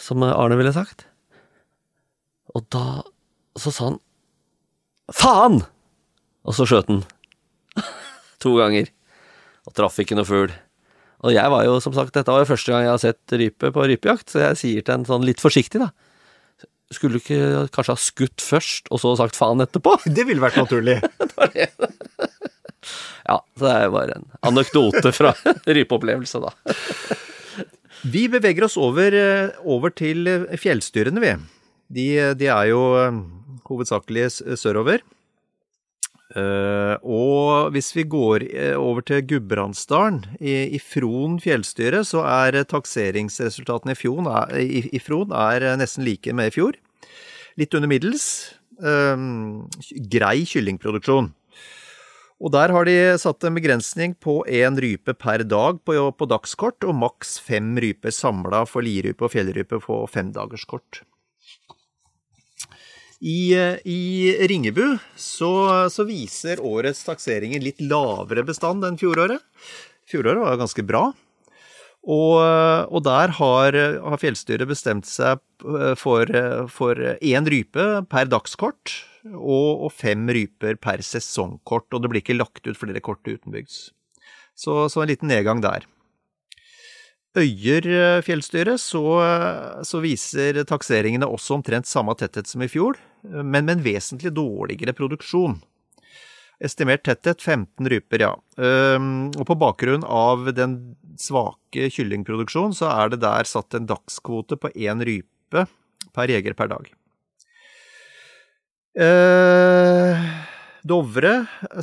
[0.00, 1.06] Som Arne ville sagt.
[2.56, 3.02] Og da
[3.58, 4.00] så sa han
[5.10, 5.60] Faen!
[6.46, 7.02] Og så skjøt han.
[8.42, 8.88] to ganger.
[9.66, 10.52] Og traff ikke noe fugl.
[11.20, 13.72] Og jeg var jo, som sagt, dette var jo første gang jeg har sett rype
[13.74, 15.90] på rypejakt, så jeg sier til en sånn litt forsiktig, da.
[16.90, 19.98] Skulle du ikke kanskje ha skutt først, og så sagt faen etterpå?
[20.16, 20.96] Det ville vært naturlig.
[23.26, 25.34] Ja, så det er bare en anekdote fra
[25.78, 26.54] rypeopplevelse, da.
[28.08, 31.34] Vi beveger oss over, eh, over til eh, fjellstyrene, vi.
[31.90, 32.06] De,
[32.40, 33.18] de er jo eh,
[33.68, 35.04] hovedsakelig sørover.
[36.30, 42.60] Eh, og hvis vi går eh, over til Gudbrandsdalen, i, i Fron fjellstyre, så er
[42.60, 46.78] eh, takseringsresultatene i, Fjon, i, i Fron er eh, nesten like med i fjor.
[47.58, 48.28] Litt under middels.
[48.78, 49.26] Eh,
[50.12, 51.32] grei kyllingproduksjon.
[52.40, 56.80] Og der har de satt en begrensning på én rype per dag på, på dagskort,
[56.88, 61.02] og maks fem ryper samla for lirype og fjellrype på femdagerskort.
[63.20, 65.52] I, eh, I Ringebu så,
[65.92, 69.44] så viser årets takseringer litt lavere bestand enn fjoråret.
[70.08, 71.10] Fjoråret var ganske bra.
[72.00, 72.40] Og,
[72.88, 76.30] og der har, har fjellstyret bestemt seg eh, for,
[76.72, 78.94] for én rype per dagskort
[79.28, 81.90] og, og fem ryper per sesongkort.
[81.92, 83.90] Og det blir ikke lagt ut flere kort utenbygds.
[84.56, 85.84] Så, så en liten nedgang der.
[87.38, 87.84] Øyer
[88.26, 89.02] fjellstyret fjellstyre, så,
[89.86, 94.96] så viser takseringene også omtrent samme tetthet som i fjor, men med en vesentlig dårligere
[94.98, 95.60] produksjon.
[96.60, 98.32] Estimert tetthet 15 ryper, ja.
[98.60, 104.58] Ehm, Og på bakgrunn av den svake kyllingproduksjon, så er det der satt en dagskvote
[104.60, 105.66] på én rype
[106.14, 106.90] per jeger per dag.
[109.00, 110.24] Eh,
[110.82, 111.34] Dovre,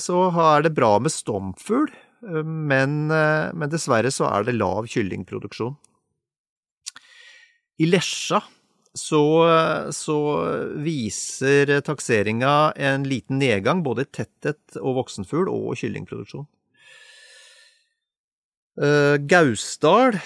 [0.02, 1.90] så er det bra med stomfugl,
[2.44, 5.78] men, eh, men dessverre så er det lav kyllingproduksjon.
[7.78, 8.42] I Lesja
[8.98, 9.22] så,
[9.94, 10.18] så
[10.82, 16.48] viser takseringa en liten nedgang både i tetthet og voksenfugl og kyllingproduksjon.
[18.78, 20.20] Eh, Gausdal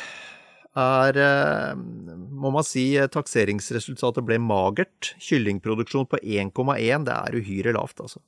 [0.75, 5.13] er, eh, må man si, takseringsresultatet ble magert.
[5.23, 8.19] Kyllingproduksjon på 1,1, det er uhyre lavt, altså.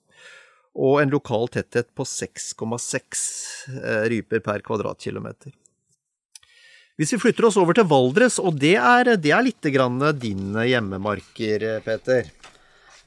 [0.73, 3.25] Og en lokal tetthet på 6,6
[3.83, 5.53] eh, ryper per kvadratkilometer.
[6.97, 10.65] Hvis vi flytter oss over til Valdres, og det er, det er litt grann dine
[10.69, 12.29] hjemmemarker, Peter.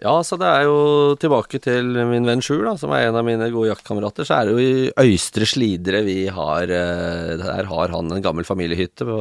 [0.02, 3.24] Ja, så det er jo tilbake til min venn Sjur, da, som er en av
[3.24, 4.28] mine gode jaktkamerater.
[4.28, 8.44] Så er det jo i Øystre Slidre vi har eh, Der har han en gammel
[8.44, 9.18] familiehytte på,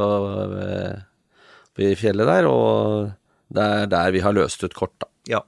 [1.75, 3.11] på fjellet der, og
[3.55, 5.11] det er der vi har løst ut kort, da.
[5.38, 5.41] Ja.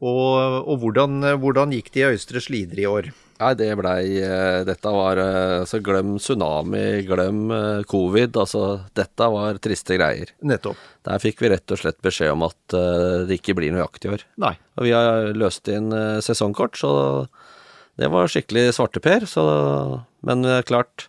[0.00, 3.12] Og, og hvordan, hvordan gikk det i Øystre Slidre i år?
[3.40, 8.36] Nei, det blei eh, Dette var eh, Altså, glem tsunami, glem eh, covid.
[8.42, 8.64] Altså,
[8.96, 10.32] dette var triste greier.
[10.44, 10.80] Nettopp.
[11.08, 14.04] Der fikk vi rett og slett beskjed om at uh, det ikke blir noe jakt
[14.04, 14.24] i år.
[14.42, 14.52] Nei.
[14.76, 16.90] Og vi har løst inn uh, sesongkort, så
[18.00, 19.24] det var skikkelig svarteper.
[19.30, 19.44] Så,
[20.28, 21.08] men uh, klart,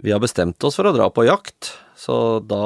[0.00, 2.62] vi har bestemt oss for å dra på jakt, så da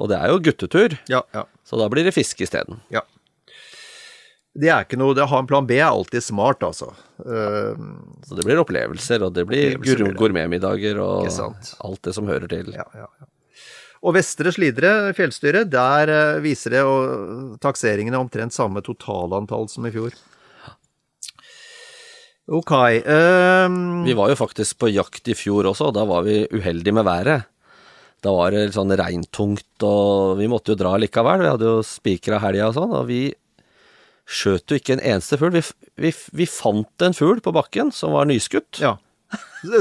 [0.00, 1.46] Og det er jo guttetur, Ja, ja.
[1.62, 2.82] så da blir det fiske isteden.
[2.90, 3.06] ja.
[4.50, 6.90] Det er ikke noe Det å ha en plan B er alltid smart, altså.
[7.22, 7.76] Eh,
[8.26, 12.72] Så det blir opplevelser, og det blir gourmetmiddager og alt det som hører til.
[12.74, 13.30] ja, ja, ja.
[14.00, 19.92] Og Vestre Slidre fjellstyre, der eh, viser det og, takseringene omtrent samme totalantall som i
[19.92, 20.16] fjor.
[22.50, 22.72] Ok.
[23.04, 24.00] Um...
[24.06, 27.06] Vi var jo faktisk på jakt i fjor også, og da var vi uheldige med
[27.06, 27.44] været.
[28.24, 31.44] Da var det sånn regntungt, og vi måtte jo dra likevel.
[31.44, 33.22] Vi hadde jo spikra helga og sånn, og vi
[34.30, 35.56] skjøt jo ikke en eneste fugl.
[35.58, 35.62] Vi,
[36.06, 38.78] vi, vi fant en fugl på bakken som var nyskutt.
[38.82, 38.96] ja.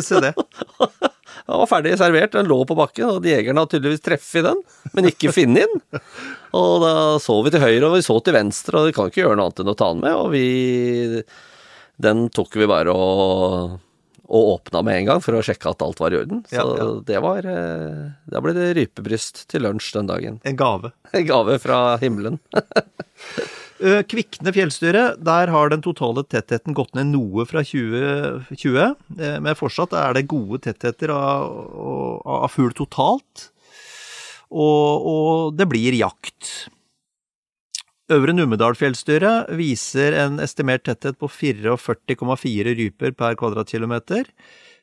[0.04, 0.34] Se- det.
[1.50, 4.60] Den var ferdig servert, den lå på bakken, og jegerne hadde tydeligvis treffet den,
[4.94, 6.02] men ikke funnet den.
[6.58, 6.92] Og da
[7.24, 9.48] så vi til høyre, og vi så til venstre, og vi kan ikke gjøre noe
[9.48, 11.24] annet enn å ta den med, og vi
[12.06, 13.80] Den tok vi bare og,
[14.30, 16.44] og åpna med en gang for å sjekke at alt var i orden.
[16.52, 16.88] Så Ja, ja.
[17.10, 20.38] det var eh, Da ble det rypebryst til lunsj den dagen.
[20.46, 20.94] En gave.
[21.18, 22.38] En gave fra himmelen.
[23.80, 29.56] Eh, Kvikne fjellstyre, der har den totale tettheten gått ned noe fra 2020, eh, men
[29.56, 31.48] fortsatt er det gode tettheter av,
[32.28, 33.46] av, fugl totalt,
[34.52, 36.68] og, og det blir jakt.
[38.12, 44.28] Øvre Numedal fjellstyre viser en estimert tetthet på 44,4 ryper per kvadratkilometer.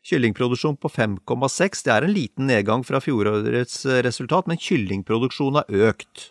[0.06, 1.82] Kyllingproduksjon på 5,6.
[1.84, 6.28] Det er en liten nedgang fra fjorårets resultat, men kyllingproduksjonen har økt.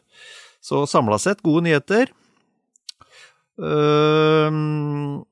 [0.64, 2.16] Så samla sett gode nyheter.
[3.56, 5.24] Uh,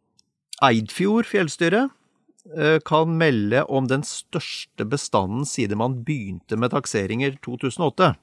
[0.64, 1.88] Eidfjord fjellstyre
[2.56, 8.14] uh, kan melde om den største bestanden siden man begynte med takseringer 2008.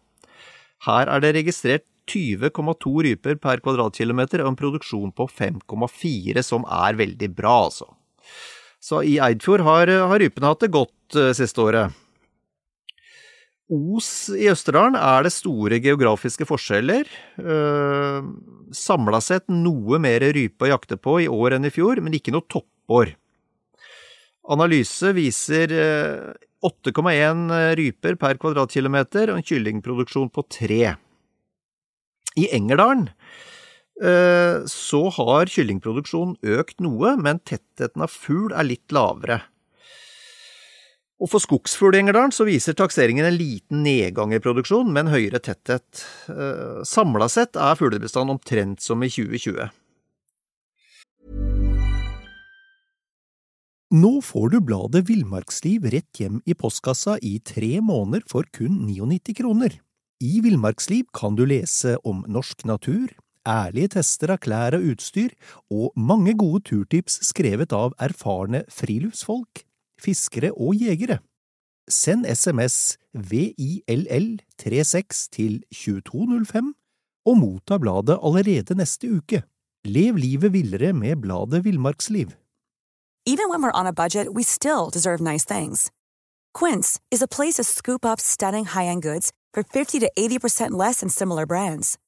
[0.87, 6.97] Her er det registrert 20,2 ryper per kvadratkilometer og en produksjon på 5,4, som er
[6.99, 7.87] veldig bra, altså.
[8.81, 11.93] Så i Eidfjord har, har rypene hatt det godt uh, siste året.
[13.71, 17.07] Os i Østerdalen er det store geografiske forskjeller.
[17.39, 18.27] Uh,
[18.75, 22.35] Samla sett noe mer rype å jakte på i år enn i fjor, men ikke
[22.35, 23.15] noe toppår.
[24.51, 25.71] Analyse viser
[26.67, 30.97] 8,1 ryper per kvadratkilometer og en kyllingproduksjon på tre.
[32.39, 33.09] I Engerdalen
[34.03, 39.43] uh, så har kyllingproduksjonen økt noe, men tettheten av fugl er litt lavere.
[41.21, 45.43] Og for skogsfugl i Engerdalen så viser takseringen en liten nedgang i produksjon, men høyere
[45.45, 46.07] tetthet.
[46.33, 49.69] Eh, Samla sett er fuglebestanden omtrent som i 2020.
[53.91, 59.35] Nå får du bladet Villmarksliv rett hjem i postkassa i tre måneder for kun 99
[59.43, 59.81] kroner.
[60.23, 63.11] I Villmarksliv kan du lese om norsk natur,
[63.49, 65.35] ærlige tester av klær og utstyr,
[65.75, 69.67] og mange gode turtips skrevet av erfarne friluftsfolk
[70.01, 71.19] fiskere og jegere.
[71.91, 76.75] Send SMS VILL36 til 2205
[77.27, 79.43] og motta bladet allerede neste uke.
[79.85, 82.27] Lev livet villere med bladet Villmarksliv.
[83.27, 85.91] Even when we're on a budget, we still deserve nice things.
[86.55, 91.01] Quince is a place to scoop up stunning high-end goods for 50 to 80% less
[91.01, 91.99] than similar brands.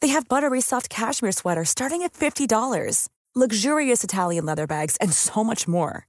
[0.00, 5.44] They have buttery soft cashmere sweaters starting at $50, luxurious Italian leather bags, and so
[5.44, 6.06] much more.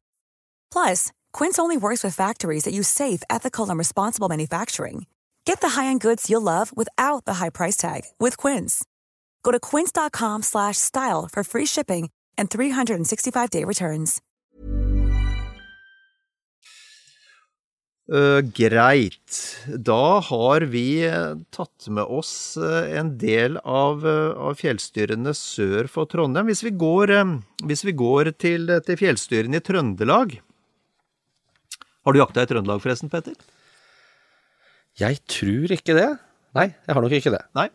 [0.73, 5.05] Plus, Quince only works with factories that use safe, ethical, and responsible manufacturing.
[5.45, 8.83] Get the high-end goods you'll love without the high price tag with Quince.
[9.43, 14.21] Go to quince.com/style for free shipping and 365-day returns.
[18.12, 19.57] Uh, greit.
[19.67, 21.07] Da har vi
[21.55, 26.49] tatt med oss uh, en del av, av, fjellstyrene sør for Trondheim.
[26.49, 27.13] Hvis vi går,
[27.63, 30.36] hvis vi går til, til fjellstyrene i Trøndelag,
[32.03, 33.37] har du jakta i Trøndelag forresten, Petter?
[34.99, 36.09] Jeg tror ikke det.
[36.53, 37.41] Nei, jeg har nok ikke det.
[37.57, 37.69] Nei.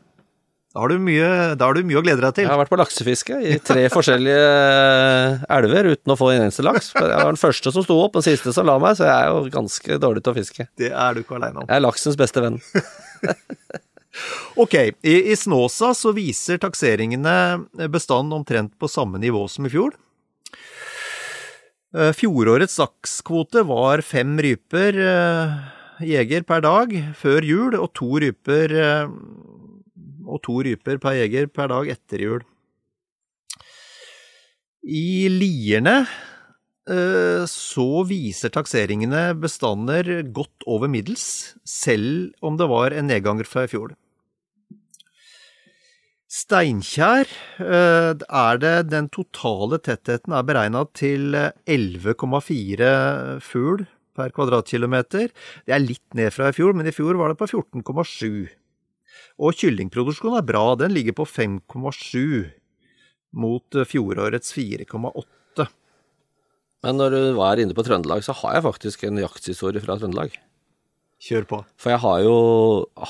[0.69, 2.45] Da har, mye, da har, du mye, å glede deg til.
[2.45, 6.63] Jeg har vært på laksefiske i tre forskjellige eh, elver uten å få en eneste
[6.63, 6.91] laks.
[6.93, 9.33] Jeg var den første som sto opp, den siste som la meg, så jeg er
[9.33, 10.69] jo ganske dårlig til å fiske.
[10.79, 11.67] Det er du ikke aleine om.
[11.67, 12.61] Jeg er laksens beste venn.
[14.63, 19.97] ok, i, i Snåsa så viser takseringene bestanden omtrent på samme nivå som i fjor.
[21.97, 25.53] Eh, fjorårets sakskvote var fem ryper eh,
[26.05, 29.15] jeger per dag før jul, og to ryper, eh,
[30.29, 32.43] og to ryper per jeger per dag etter jul.
[34.85, 36.03] I Lierne
[37.53, 43.69] så viser takseringene bestander godt over middels, selv om det var en nedgang fra i
[43.69, 43.93] fjor.
[46.29, 47.25] Steinkjer
[47.65, 52.91] eh, er det den totale tettheten er beregna til 11,4
[53.41, 53.87] fugl
[54.19, 55.31] per kvadratkilometer.
[55.65, 58.45] Det er litt ned fra i fjor, men i fjor var det på 14,7.
[59.41, 62.51] Og kyllingproduksjonen er bra, den ligger på 5,7
[63.39, 65.69] mot fjorårets 4,8.
[66.85, 70.37] Men når du var inne på Trøndelag, så har jeg faktisk en jakthistorie fra Trøndelag.
[71.19, 71.59] Kjør på.
[71.81, 72.35] For jeg har jo,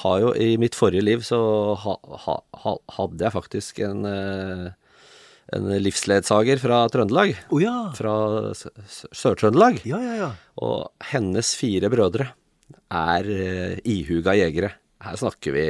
[0.02, 1.38] har jo I mitt forrige liv så
[1.76, 4.64] ha, ha, hadde jeg faktisk en, eh,
[5.56, 7.34] en livsledsager fra Trøndelag.
[7.52, 7.90] Oh, ja.
[7.98, 8.14] Fra
[8.56, 9.82] Sør-Trøndelag.
[9.88, 10.30] Ja, ja, ja.
[10.64, 12.30] Og hennes fire brødre
[12.88, 14.72] er uh, ihuga jegere.
[15.04, 15.66] Her snakker vi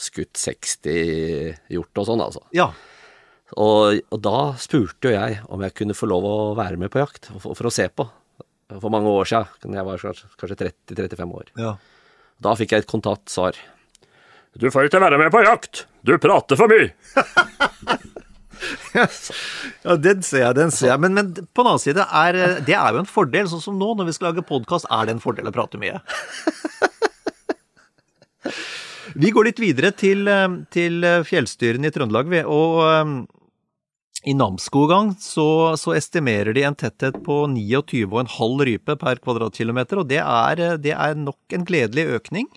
[0.00, 2.42] skutt 60 hjort og sånn, altså.
[2.56, 2.70] Ja.
[3.60, 7.00] Og, og, da spurte jo jeg om jeg kunne få lov å være med på
[7.00, 8.08] jakt, for, for å se på
[8.76, 9.74] for mange år siden.
[9.78, 10.58] Jeg var kanskje
[10.92, 11.50] 30-35 år.
[11.56, 11.74] Ja.
[12.44, 13.56] Da fikk jeg et kontaktsvar.
[14.58, 15.86] Du får ikke være med på jakt!
[16.06, 16.90] Du prater for mye!
[19.84, 21.00] ja, den ser jeg, den ser jeg.
[21.04, 23.48] Men, men, på den annen side, er, det er jo en fordel.
[23.50, 26.00] Sånn som nå, når vi skal lage podkast, er det en fordel å prate mye.
[29.18, 30.28] Vi går litt videre til,
[30.70, 33.26] til fjellstyrene i Trøndelag, og
[34.28, 40.20] i Namsskogan så, så, estimerer de en tetthet på 29,5 rype per kvadratkilometer, og det
[40.20, 42.48] er, det er nok en gledelig økning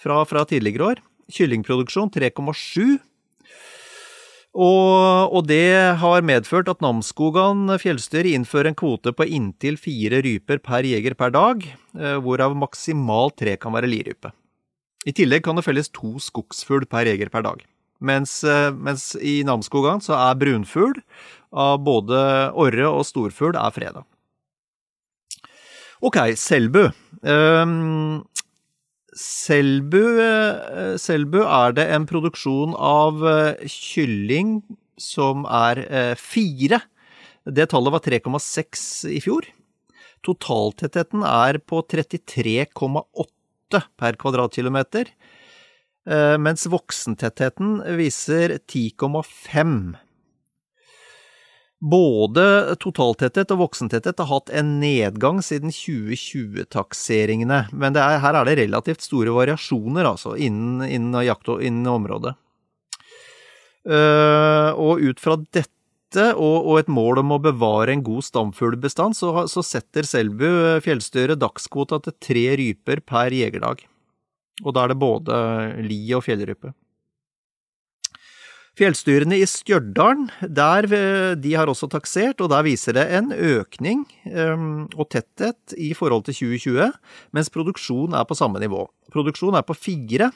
[0.00, 1.02] fra, fra tidligere år.
[1.32, 3.00] Kyllingproduksjon 3,7.
[4.52, 10.60] Og, og, det har medført at Namsskogan fjellstyre innfører en kvote på inntil fire ryper
[10.60, 11.64] per jeger per dag,
[11.96, 14.34] eh, hvorav maksimalt tre kan være lirype.
[15.08, 17.64] I tillegg kan det felles to skogsfugl per jeger per dag.
[18.02, 20.98] Mens, eh, mens i Namsskogan så er brunfugl
[21.52, 22.18] av både
[22.58, 24.04] orre og storfugl er freda.
[26.02, 26.88] Ok, Selbu.
[27.22, 28.24] Um,
[29.14, 34.62] Selbu, eh, Selbu er det en produksjon av eh, kylling
[34.98, 35.82] som er
[36.20, 36.78] fire.
[37.42, 39.46] Det tallet var 3,6 i fjor.
[40.22, 45.10] Totaltettheten er på 33,8 per kvadratkilometer,
[46.02, 49.92] mens voksentettheten viser 10,5.
[51.82, 58.54] Både totaltetthet og voksentetthet har hatt en nedgang siden 2020-takseringene, men er, her er det
[58.60, 62.36] relativt store variasjoner altså, innen, innen, jakt innen området.
[63.82, 69.48] Uh, og ut fra dette og, et mål om å bevare en god stamfuglbestand, så,
[69.50, 73.82] så setter Selbu fjellstyret dagskvota til tre ryper per jegerdag.
[74.60, 75.36] Og da er det både
[75.86, 76.74] li og fjellrype.
[78.72, 80.86] Fjellstyrene i Stjørdal, der,
[81.36, 86.24] de har også taksert, og der viser det en økning um, og tetthet i forhold
[86.28, 86.88] til 2020,
[87.36, 88.86] mens produksjon er på samme nivå.
[89.12, 90.30] Produksjon er på fire,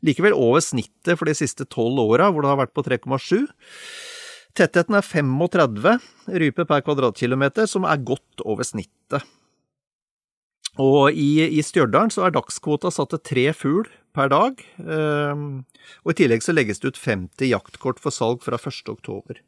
[0.00, 3.44] likevel over snittet for de siste tolv åra, hvor det har vært på 3,7.
[4.56, 5.98] Tettheten er 35
[6.40, 9.28] ryper per kvadratkilometer, som er godt over snittet.
[10.78, 14.62] Og i, i Stjørdal så er dagskvota satt til tre fugl per dag.
[14.78, 15.64] Um,
[16.04, 18.84] og i tillegg så legges det ut 50 jaktkort for salg fra 1.
[18.92, 19.42] oktober.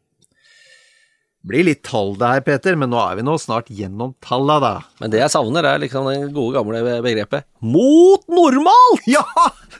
[1.41, 4.72] Blir litt tall det her, Peter, men nå er vi nå snart gjennom talla, da.
[5.01, 9.07] Men det jeg savner, er liksom det gode gamle begrepet 'mot normalt'!
[9.16, 9.24] Ja!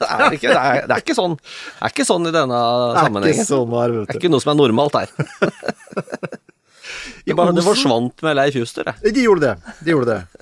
[0.01, 2.61] Det er ikke, det er, det er ikke sånn Det er ikke sånn i denne
[2.97, 3.45] sammenhengen.
[3.45, 5.13] Sånn her, det er ikke noe som er normalt her.
[7.25, 9.13] det, bare, det forsvant med Leif Juster, det.
[9.13, 9.75] De gjorde det.
[9.85, 10.40] De gjorde det.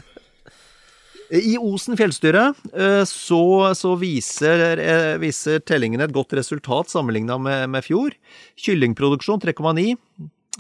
[1.29, 3.43] I Osen fjellstyre eh, så,
[3.77, 8.15] så viser, eh, viser, tellingene et godt resultat sammenligna med, med fjor.
[8.57, 9.93] Kyllingproduksjon 3,9.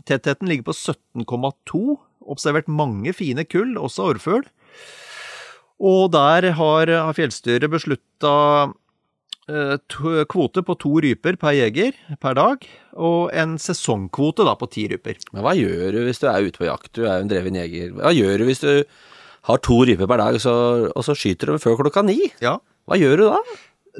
[0.05, 1.97] Tettheten ligger på 17,2.
[2.29, 4.45] Observert mange fine kull, også orrfugl.
[5.79, 8.33] Og der har, har fjellstyret beslutta
[9.49, 9.75] eh,
[10.29, 15.17] kvote på to ryper per jeger per dag, og en sesongkvote da på ti ryper.
[15.33, 17.57] Men hva gjør du hvis du er ute på jakt, du er jo en dreven
[17.57, 17.95] jeger.
[17.97, 18.73] Hva gjør du hvis du
[19.49, 20.53] har to ryper per dag, så,
[20.89, 22.19] og så skyter du før klokka ni.
[22.43, 22.57] Ja.
[22.89, 23.39] Hva gjør du da?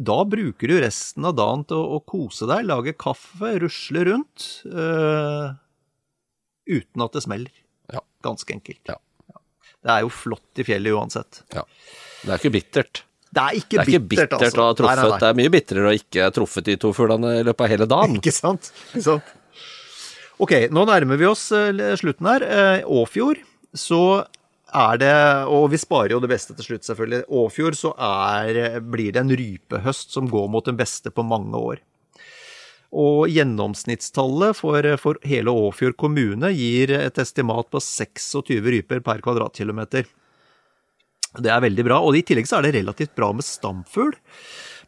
[0.09, 4.47] Da bruker du resten av dagen til å, å kose deg, lage kaffe, rusle rundt.
[4.69, 5.49] Øh,
[6.69, 7.61] uten at det smeller.
[7.91, 8.03] Ja.
[8.25, 8.81] Ganske enkelt.
[8.89, 8.99] Ja.
[9.79, 11.43] Det er jo flott i fjellet uansett.
[11.55, 11.63] Ja.
[12.21, 13.03] Det er ikke bittert.
[13.29, 14.61] Det er ikke, det er ikke bittert, bittert altså.
[14.61, 14.89] å ha truffet.
[14.89, 15.19] Nei, nei, nei.
[15.21, 17.87] Det er mye bitrere å ikke ha truffet de to fuglene i løpet av hele
[17.89, 18.17] dagen.
[18.21, 18.71] Ikke sant?
[18.89, 19.35] Ikke sant?
[20.39, 21.69] Ok, nå nærmer vi oss uh,
[21.99, 22.45] slutten her.
[22.47, 23.41] Uh, Åfjord,
[23.75, 24.01] så
[24.75, 25.13] er det,
[25.49, 27.25] og vi sparer jo det beste til slutt, selvfølgelig.
[27.41, 31.81] Åfjord så er, blir det en rypehøst som går mot den beste på mange år.
[32.89, 40.09] Og gjennomsnittstallet for, for hele Åfjord kommune gir et estimat på 26 ryper per kvadratkilometer.
[41.37, 44.15] Det er veldig bra, og i tillegg så er det relativt bra med stamfugl.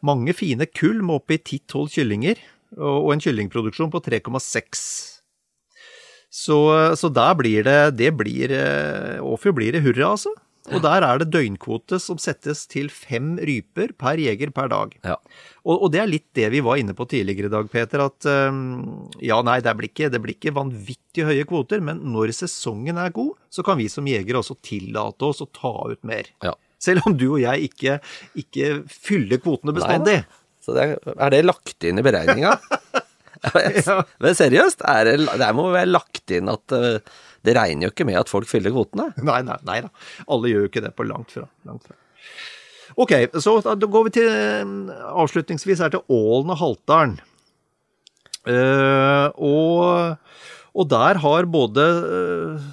[0.02, 2.42] Mange fine kull med oppi 10-12 kyllinger,
[2.82, 5.11] og en kyllingproduksjon på 3,6
[6.32, 6.58] så,
[6.96, 8.54] så der blir det Det blir
[9.20, 10.32] Åfjord blir det hurra, altså.
[10.70, 14.92] Og der er det døgnkvote som settes til fem ryper per jeger per dag.
[15.02, 15.16] Ja.
[15.64, 18.04] Og, og, det er litt det vi var inne på tidligere i dag, Peter.
[18.06, 22.34] At um, ja, nei, det blir, ikke, det blir ikke vanvittig høye kvoter, men når
[22.38, 26.30] sesongen er god, så kan vi som jegere også tillate oss å ta ut mer.
[26.46, 26.54] Ja.
[26.82, 27.98] Selv om du og jeg ikke,
[28.38, 30.22] ikke fyller kvotene bestandig.
[30.22, 32.54] Nei, så det er, er det lagt inn i beregninga?
[34.22, 36.98] Men seriøst, er det, det må være lagt inn at uh,
[37.42, 39.10] det regner jo ikke med at folk fyller kvotene?
[39.26, 39.90] Nei, nei, nei da.
[40.30, 41.48] Alle gjør jo ikke det på langt fra.
[41.68, 41.98] Langt fra.
[43.00, 44.30] Ok, så da går vi til
[44.92, 47.20] avslutningsvis her til Ålen og Haltdalen.
[48.42, 50.18] Uh, og,
[50.74, 51.84] og, der har både,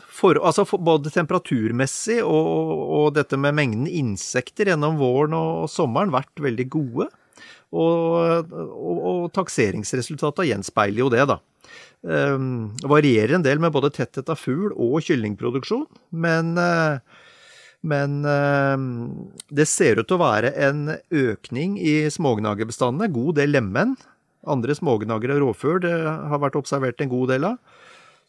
[0.09, 6.41] for, altså både temperaturmessig og, og, dette med mengden insekter gjennom våren og sommeren vært
[6.41, 7.09] veldig gode.
[7.69, 11.37] Og, og, og takseringsresultatet gjenspeiler jo det, da.
[12.01, 15.83] Um, varierer en del med både tetthet av fugl og kyllingproduksjon,
[16.15, 17.01] men, uh,
[17.83, 18.77] men uh,
[19.51, 23.11] det ser ut til å være en økning i smågnagerbestandene.
[23.13, 23.97] God del lemen.
[24.49, 27.59] Andre smågnagere og rovfugl har vært observert en god del av.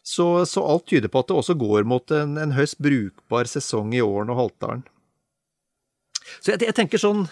[0.03, 3.93] Så, så, alt tyder på at det også går mot en, en høyst brukbar sesong
[3.93, 4.83] i Åren og Haltdalen.
[6.41, 7.27] Så jeg, jeg tenker sånn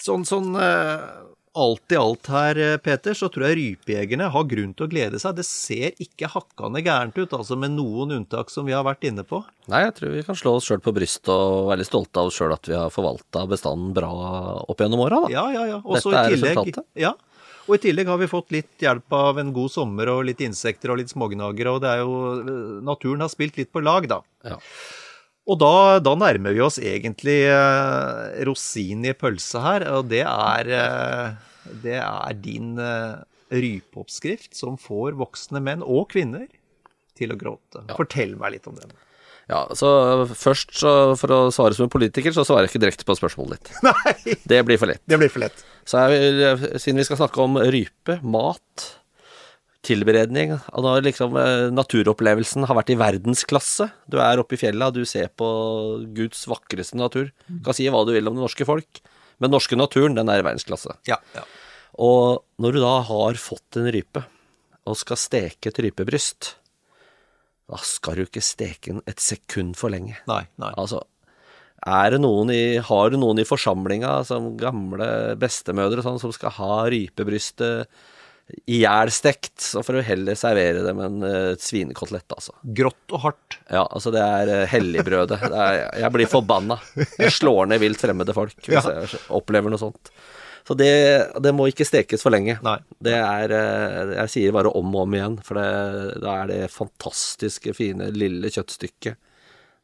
[0.00, 1.30] Sånn, sånn uh,
[1.60, 5.34] alt i alt her, Peter, så tror jeg rypejegerne har grunn til å glede seg.
[5.38, 9.24] Det ser ikke hakkande gærent ut, altså med noen unntak som vi har vært inne
[9.26, 9.42] på.
[9.72, 12.30] Nei, jeg tror vi kan slå oss sjøl på brystet og være litt stolte av
[12.30, 14.12] oss sjøl at vi har forvalta bestanden bra
[14.62, 15.34] opp gjennom åra, da.
[15.34, 15.82] Ja, ja, ja.
[15.82, 16.88] Også Dette er tillegg, resultatet.
[17.02, 17.16] Ja.
[17.66, 20.94] Og i tillegg har vi fått litt hjelp av en god sommer og litt insekter
[20.94, 24.22] og litt smågnagere, og det er jo Naturen har spilt litt på lag, da.
[24.46, 24.58] Ja.
[25.50, 30.70] Og da, da nærmer vi oss egentlig eh, rosinen i pølsa her, og det er,
[30.78, 33.18] eh, det er din eh,
[33.50, 36.46] rypeoppskrift som får voksne menn og kvinner
[37.18, 37.82] til å gråte.
[37.98, 38.92] Fortell meg litt om den.
[39.50, 39.88] Ja, så
[40.30, 43.58] først, så, for å svare som en politiker, så svarer jeg ikke direkte på spørsmålet
[43.58, 43.72] ditt.
[43.88, 45.02] Nei, Det blir for lett.
[45.10, 45.64] det blir for lett.
[45.90, 48.86] Så jeg, siden vi skal snakke om rype, mat,
[49.86, 53.88] tilberedning og da liksom eh, Naturopplevelsen har vært i verdensklasse.
[54.10, 55.48] Du er oppe i fjella, du ser på
[56.16, 57.30] Guds vakreste natur.
[57.48, 59.00] Du kan si hva du vil om det norske folk,
[59.38, 60.98] men den norske naturen, den er i verdensklasse.
[61.08, 61.46] Ja, ja.
[62.00, 64.24] Og når du da har fått en rype,
[64.88, 66.54] og skal steke et rypebryst,
[67.70, 70.16] da skal du ikke steke den et sekund for lenge.
[70.30, 70.70] Nei, nei.
[70.80, 71.02] Altså,
[71.86, 76.34] er det noen i, har du noen i forsamlinga, som gamle bestemødre og sånn, som
[76.34, 77.88] skal ha rypebrystet
[78.70, 82.54] ihjelstekt, så får du heller servere det med en uh, svinekotelett, altså.
[82.76, 83.56] Grått og hardt.
[83.70, 85.38] Ja, altså det er uh, helligbrødet.
[86.00, 86.76] Jeg blir forbanna.
[87.18, 89.00] Jeg slår ned vilt fremmede folk hvis Ja.
[89.04, 90.12] jeg opplever noe sånt.
[90.68, 90.90] Så det,
[91.42, 92.58] det må ikke stekes for lenge.
[92.62, 92.76] Nei.
[93.02, 96.60] Det er uh, Jeg sier bare om og om igjen, for det, da er det
[96.74, 99.18] fantastiske, fine, lille kjøttstykket.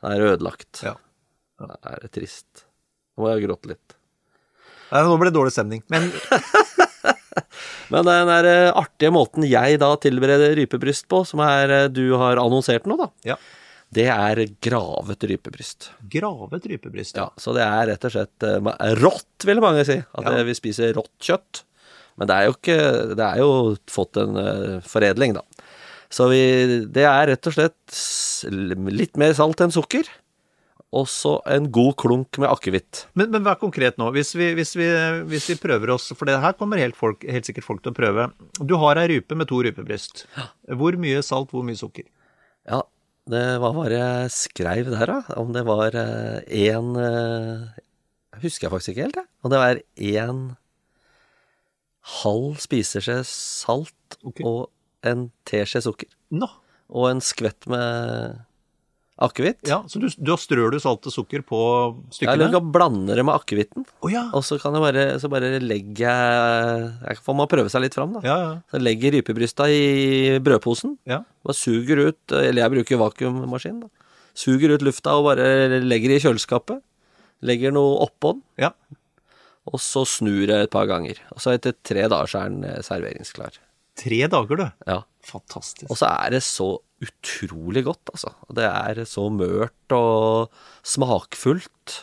[0.04, 0.82] Det er ødelagt.
[0.84, 0.94] Ja.
[1.62, 2.66] Det er trist.
[3.16, 3.94] Nå må jeg gråte litt.
[4.92, 5.80] Nei, nå ble det dårlig stemning.
[5.90, 6.10] Men
[7.92, 12.04] Men den der eh, artige måten jeg da tilbereder rypebryst på, som er eh, du
[12.20, 13.36] har annonsert nå, da, ja.
[13.94, 15.90] det er gravet rypebryst.
[16.12, 17.16] Gravet rypebryst.
[17.20, 19.98] Ja, så det er rett og slett eh, rått, vil mange si.
[20.02, 20.42] At Ja.
[20.48, 21.62] vi spiser rått kjøtt.
[22.16, 22.76] Men det er jo ikke
[23.12, 23.48] Det er jo
[23.92, 24.38] fått en
[24.88, 25.42] foredling, da.
[26.08, 26.38] Så vi
[26.88, 27.98] Det er rett og slett
[28.96, 30.08] litt mer salt enn sukker.
[30.94, 33.04] Og så en god klunk med akevitt.
[33.18, 34.12] Men, men vær konkret nå.
[34.14, 34.86] Hvis vi, hvis, vi,
[35.26, 37.96] hvis vi prøver oss For det her kommer helt, folk, helt sikkert folk til å
[37.96, 38.28] prøve.
[38.62, 40.24] Du har ei rype med to rypebryst.
[40.78, 42.06] Hvor mye salt, hvor mye sukker?
[42.70, 42.84] Ja,
[43.30, 45.18] det hva var det jeg skreiv der, da?
[45.42, 46.94] Om det var én
[48.36, 49.28] Husker jeg faktisk ikke helt, jeg.
[49.42, 50.40] Om det var én
[52.22, 54.44] halv spiseskje salt okay.
[54.46, 54.68] og
[55.06, 56.10] en teskje sukker.
[56.30, 56.48] Nå.
[56.94, 58.45] Og en skvett med
[59.22, 59.62] akevitt.
[59.68, 62.32] Ja, så du, da strør du salt og sukker på Ja, stykkene?
[62.34, 63.86] eller du kan blande det med akevitten.
[64.04, 64.26] Oh, ja.
[64.36, 68.12] Og så kan jeg bare, så bare legge Jeg får må prøve seg litt fram,
[68.18, 68.20] da.
[68.26, 68.50] Ja, ja.
[68.68, 70.98] Så jeg legger rypebrysta i brødposen.
[71.08, 71.22] ja.
[71.46, 73.88] Bare suger ut, eller jeg bruker vakuummaskin, da.
[74.36, 76.82] Suger ut lufta og bare legger i kjøleskapet.
[77.46, 78.70] Legger noe oppå den, ja.
[79.68, 81.18] og så snur jeg et par ganger.
[81.32, 83.56] Og så etter tre dager så er den eh, serveringsklar.
[83.96, 84.66] Tre dager, du.
[84.88, 84.98] Ja.
[85.24, 85.88] Fantastisk.
[85.90, 86.68] Og så er det så
[87.04, 88.32] utrolig godt, altså.
[88.56, 90.52] Det er så mørt og
[90.86, 91.96] smakfullt.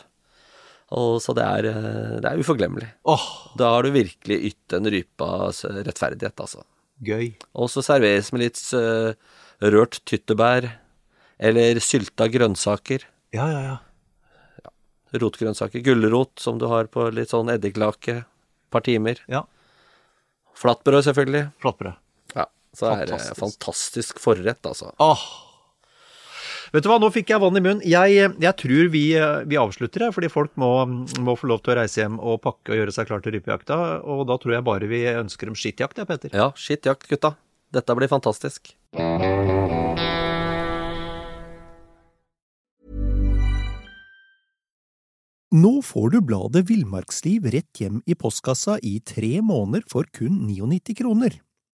[0.94, 2.90] Og så det er, eh, det er uforglemmelig.
[3.10, 3.24] Oh.
[3.58, 6.62] Da har du virkelig ytt en rypas rettferdighet, altså.
[7.02, 7.34] gøy.
[7.58, 9.16] Og så serveres med litt eh,
[9.64, 10.68] rørt tyttebær
[11.42, 13.08] eller sylta grønnsaker.
[13.34, 14.70] Ja, ja, ja.
[15.14, 15.82] Rotgrønnsaker.
[15.82, 18.22] Gulrot som du har på litt sånn eddiklake.
[18.22, 19.18] Et par timer.
[19.30, 19.44] ja.
[20.54, 21.48] Flatbrød, selvfølgelig.
[21.62, 21.98] Flatbrød.
[22.74, 23.40] Ja, så er det Fantastisk.
[23.40, 24.90] fantastisk forrett, altså.
[24.98, 25.24] Åh.
[26.74, 27.82] Vet du hva, nå fikk jeg vann i munnen.
[27.86, 29.04] Jeg, jeg tror vi,
[29.46, 30.72] vi avslutter her, fordi folk må,
[31.22, 33.78] må få lov til å reise hjem og pakke og gjøre seg klar til rypejakta.
[34.10, 36.34] Og da tror jeg bare vi ønsker dem skittjakt, jeg, Peter.
[36.34, 37.36] Ja, skittjakt, gutta.
[37.74, 38.74] Dette blir fantastisk.
[45.54, 50.96] Nå får du bladet Villmarksliv rett hjem i postkassa i tre måneder for kun 99
[50.98, 51.36] kroner.